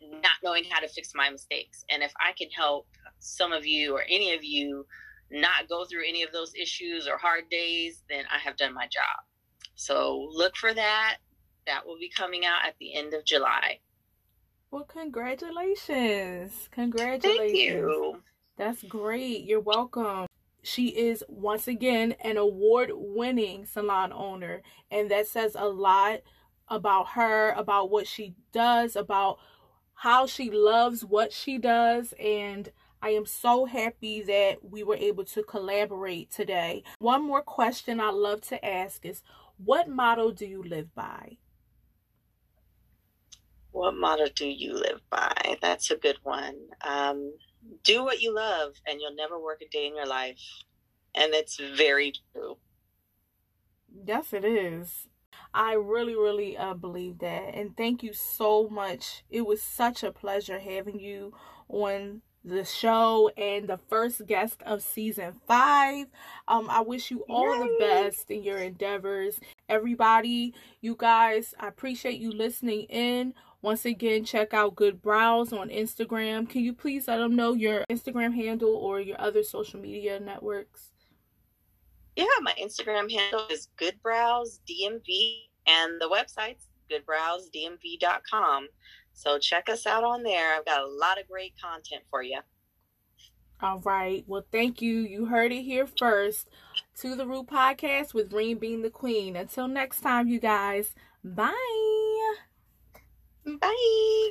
not 0.00 0.32
knowing 0.42 0.64
how 0.70 0.80
to 0.80 0.88
fix 0.88 1.12
my 1.14 1.30
mistakes 1.30 1.84
and 1.90 2.02
if 2.02 2.12
i 2.20 2.32
can 2.38 2.48
help 2.50 2.86
some 3.18 3.52
of 3.52 3.64
you 3.64 3.94
or 3.94 4.02
any 4.08 4.34
of 4.34 4.42
you 4.42 4.84
not 5.32 5.68
go 5.68 5.84
through 5.84 6.06
any 6.06 6.22
of 6.22 6.32
those 6.32 6.54
issues 6.54 7.08
or 7.08 7.16
hard 7.16 7.48
days, 7.50 8.02
then 8.08 8.24
I 8.30 8.38
have 8.38 8.56
done 8.56 8.74
my 8.74 8.84
job. 8.84 9.24
So 9.74 10.28
look 10.32 10.56
for 10.56 10.74
that. 10.74 11.18
That 11.66 11.86
will 11.86 11.98
be 11.98 12.10
coming 12.14 12.44
out 12.44 12.66
at 12.66 12.74
the 12.78 12.94
end 12.94 13.14
of 13.14 13.24
July. 13.24 13.78
Well, 14.70 14.84
congratulations. 14.84 16.68
Congratulations. 16.72 17.22
Thank 17.22 17.54
you. 17.54 18.22
That's 18.62 18.84
great. 18.84 19.42
You're 19.42 19.58
welcome. 19.58 20.26
She 20.62 20.90
is 20.90 21.24
once 21.26 21.66
again 21.66 22.14
an 22.22 22.36
award 22.36 22.92
winning 22.94 23.66
salon 23.66 24.12
owner, 24.12 24.62
and 24.88 25.10
that 25.10 25.26
says 25.26 25.56
a 25.58 25.66
lot 25.66 26.20
about 26.68 27.08
her, 27.14 27.50
about 27.56 27.90
what 27.90 28.06
she 28.06 28.36
does, 28.52 28.94
about 28.94 29.40
how 29.94 30.28
she 30.28 30.48
loves 30.48 31.04
what 31.04 31.32
she 31.32 31.58
does, 31.58 32.14
and 32.20 32.70
I 33.02 33.10
am 33.10 33.26
so 33.26 33.64
happy 33.64 34.22
that 34.22 34.58
we 34.62 34.84
were 34.84 34.94
able 34.94 35.24
to 35.24 35.42
collaborate 35.42 36.30
today. 36.30 36.84
One 37.00 37.26
more 37.26 37.42
question 37.42 37.98
I 37.98 38.10
love 38.10 38.42
to 38.42 38.64
ask 38.64 39.04
is 39.04 39.24
what 39.56 39.88
motto 39.88 40.30
do 40.30 40.46
you 40.46 40.62
live 40.62 40.94
by? 40.94 41.38
What 43.82 43.96
motto 43.96 44.26
do 44.36 44.46
you 44.46 44.74
live 44.74 45.00
by? 45.10 45.56
That's 45.60 45.90
a 45.90 45.96
good 45.96 46.18
one. 46.22 46.54
Um, 46.82 47.34
do 47.82 48.04
what 48.04 48.22
you 48.22 48.32
love, 48.32 48.74
and 48.86 49.00
you'll 49.00 49.16
never 49.16 49.40
work 49.40 49.60
a 49.60 49.68
day 49.68 49.88
in 49.88 49.96
your 49.96 50.06
life. 50.06 50.38
And 51.16 51.34
it's 51.34 51.58
very 51.58 52.12
true. 52.32 52.58
Yes, 54.06 54.32
it 54.32 54.44
is. 54.44 55.08
I 55.52 55.72
really, 55.72 56.14
really 56.14 56.56
uh, 56.56 56.74
believe 56.74 57.18
that. 57.18 57.56
And 57.56 57.76
thank 57.76 58.04
you 58.04 58.12
so 58.12 58.68
much. 58.68 59.24
It 59.28 59.44
was 59.44 59.60
such 59.60 60.04
a 60.04 60.12
pleasure 60.12 60.60
having 60.60 61.00
you 61.00 61.34
on 61.68 62.22
the 62.44 62.64
show 62.64 63.30
and 63.36 63.68
the 63.68 63.78
first 63.88 64.26
guest 64.26 64.62
of 64.64 64.82
season 64.82 65.40
five. 65.48 66.06
Um, 66.46 66.68
I 66.70 66.82
wish 66.82 67.10
you 67.10 67.24
all 67.28 67.52
Yay. 67.52 67.58
the 67.58 67.76
best 67.80 68.30
in 68.30 68.44
your 68.44 68.58
endeavors. 68.58 69.40
Everybody, 69.68 70.54
you 70.80 70.94
guys, 70.96 71.52
I 71.58 71.66
appreciate 71.66 72.20
you 72.20 72.30
listening 72.30 72.82
in. 72.82 73.34
Once 73.62 73.84
again, 73.84 74.24
check 74.24 74.52
out 74.52 74.74
Good 74.74 75.00
Brows 75.00 75.52
on 75.52 75.68
Instagram. 75.68 76.48
Can 76.48 76.62
you 76.62 76.72
please 76.72 77.06
let 77.06 77.18
them 77.18 77.36
know 77.36 77.54
your 77.54 77.84
Instagram 77.88 78.34
handle 78.34 78.74
or 78.74 79.00
your 79.00 79.20
other 79.20 79.44
social 79.44 79.78
media 79.80 80.18
networks? 80.18 80.90
Yeah, 82.16 82.26
my 82.42 82.52
Instagram 82.60 83.10
handle 83.10 83.46
is 83.50 83.68
Good 83.76 84.02
Brows 84.02 84.60
DMV 84.68 85.34
and 85.66 86.00
the 86.00 86.08
website's 86.08 86.66
goodbrowsdmv.com. 86.90 88.68
So 89.14 89.38
check 89.38 89.68
us 89.68 89.86
out 89.86 90.04
on 90.04 90.24
there. 90.24 90.54
I've 90.54 90.66
got 90.66 90.80
a 90.80 90.86
lot 90.86 91.20
of 91.20 91.28
great 91.28 91.54
content 91.62 92.02
for 92.10 92.22
you. 92.22 92.40
All 93.60 93.78
right. 93.78 94.24
Well, 94.26 94.44
thank 94.50 94.82
you. 94.82 94.98
You 94.98 95.26
heard 95.26 95.52
it 95.52 95.62
here 95.62 95.86
first. 95.86 96.48
To 97.00 97.14
the 97.14 97.26
Root 97.26 97.46
Podcast 97.46 98.12
with 98.12 98.32
Reem 98.32 98.58
being 98.58 98.82
the 98.82 98.90
Queen. 98.90 99.36
Until 99.36 99.68
next 99.68 100.00
time, 100.00 100.26
you 100.26 100.40
guys. 100.40 100.96
Bye. 101.22 102.01
Bye. 103.44 104.30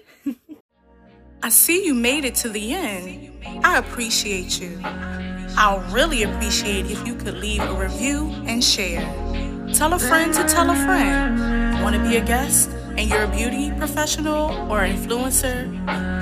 I 1.44 1.50
see 1.50 1.86
you 1.86 1.94
made 1.94 2.24
it 2.24 2.36
to 2.36 2.50
the 2.50 2.74
end. 2.74 3.34
I 3.64 3.78
appreciate 3.80 4.62
you. 4.62 4.80
I'll 5.58 5.82
really 5.92 6.24
appreciate 6.24 6.90
if 6.90 7.06
you 7.06 7.16
could 7.16 7.36
leave 7.36 7.62
a 7.62 7.74
review 7.74 8.32
and 8.46 8.64
share. 8.64 9.02
Tell 9.74 9.94
a 9.94 10.00
friend 10.00 10.34
to 10.34 10.44
tell 10.46 10.70
a 10.70 10.76
friend. 10.76 11.82
Want 11.84 11.96
to 11.96 12.02
be 12.04 12.18
a 12.18 12.24
guest 12.24 12.70
and 12.98 13.10
you're 13.10 13.24
a 13.24 13.28
beauty 13.28 13.72
professional 13.78 14.52
or 14.72 14.82
influencer? 14.82 15.68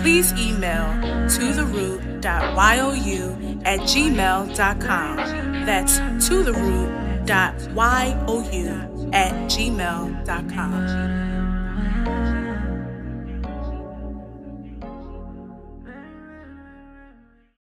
Please 0.01 0.31
email 0.33 0.93
to 1.29 1.53
the 1.53 1.65
root.you 1.65 3.61
at 3.65 3.79
gmail.com. 3.81 5.17
That's 5.65 5.97
to 6.27 6.43
the 6.43 6.53
root.you 6.53 7.29
at 9.11 9.33
gmail.com. 9.49 11.28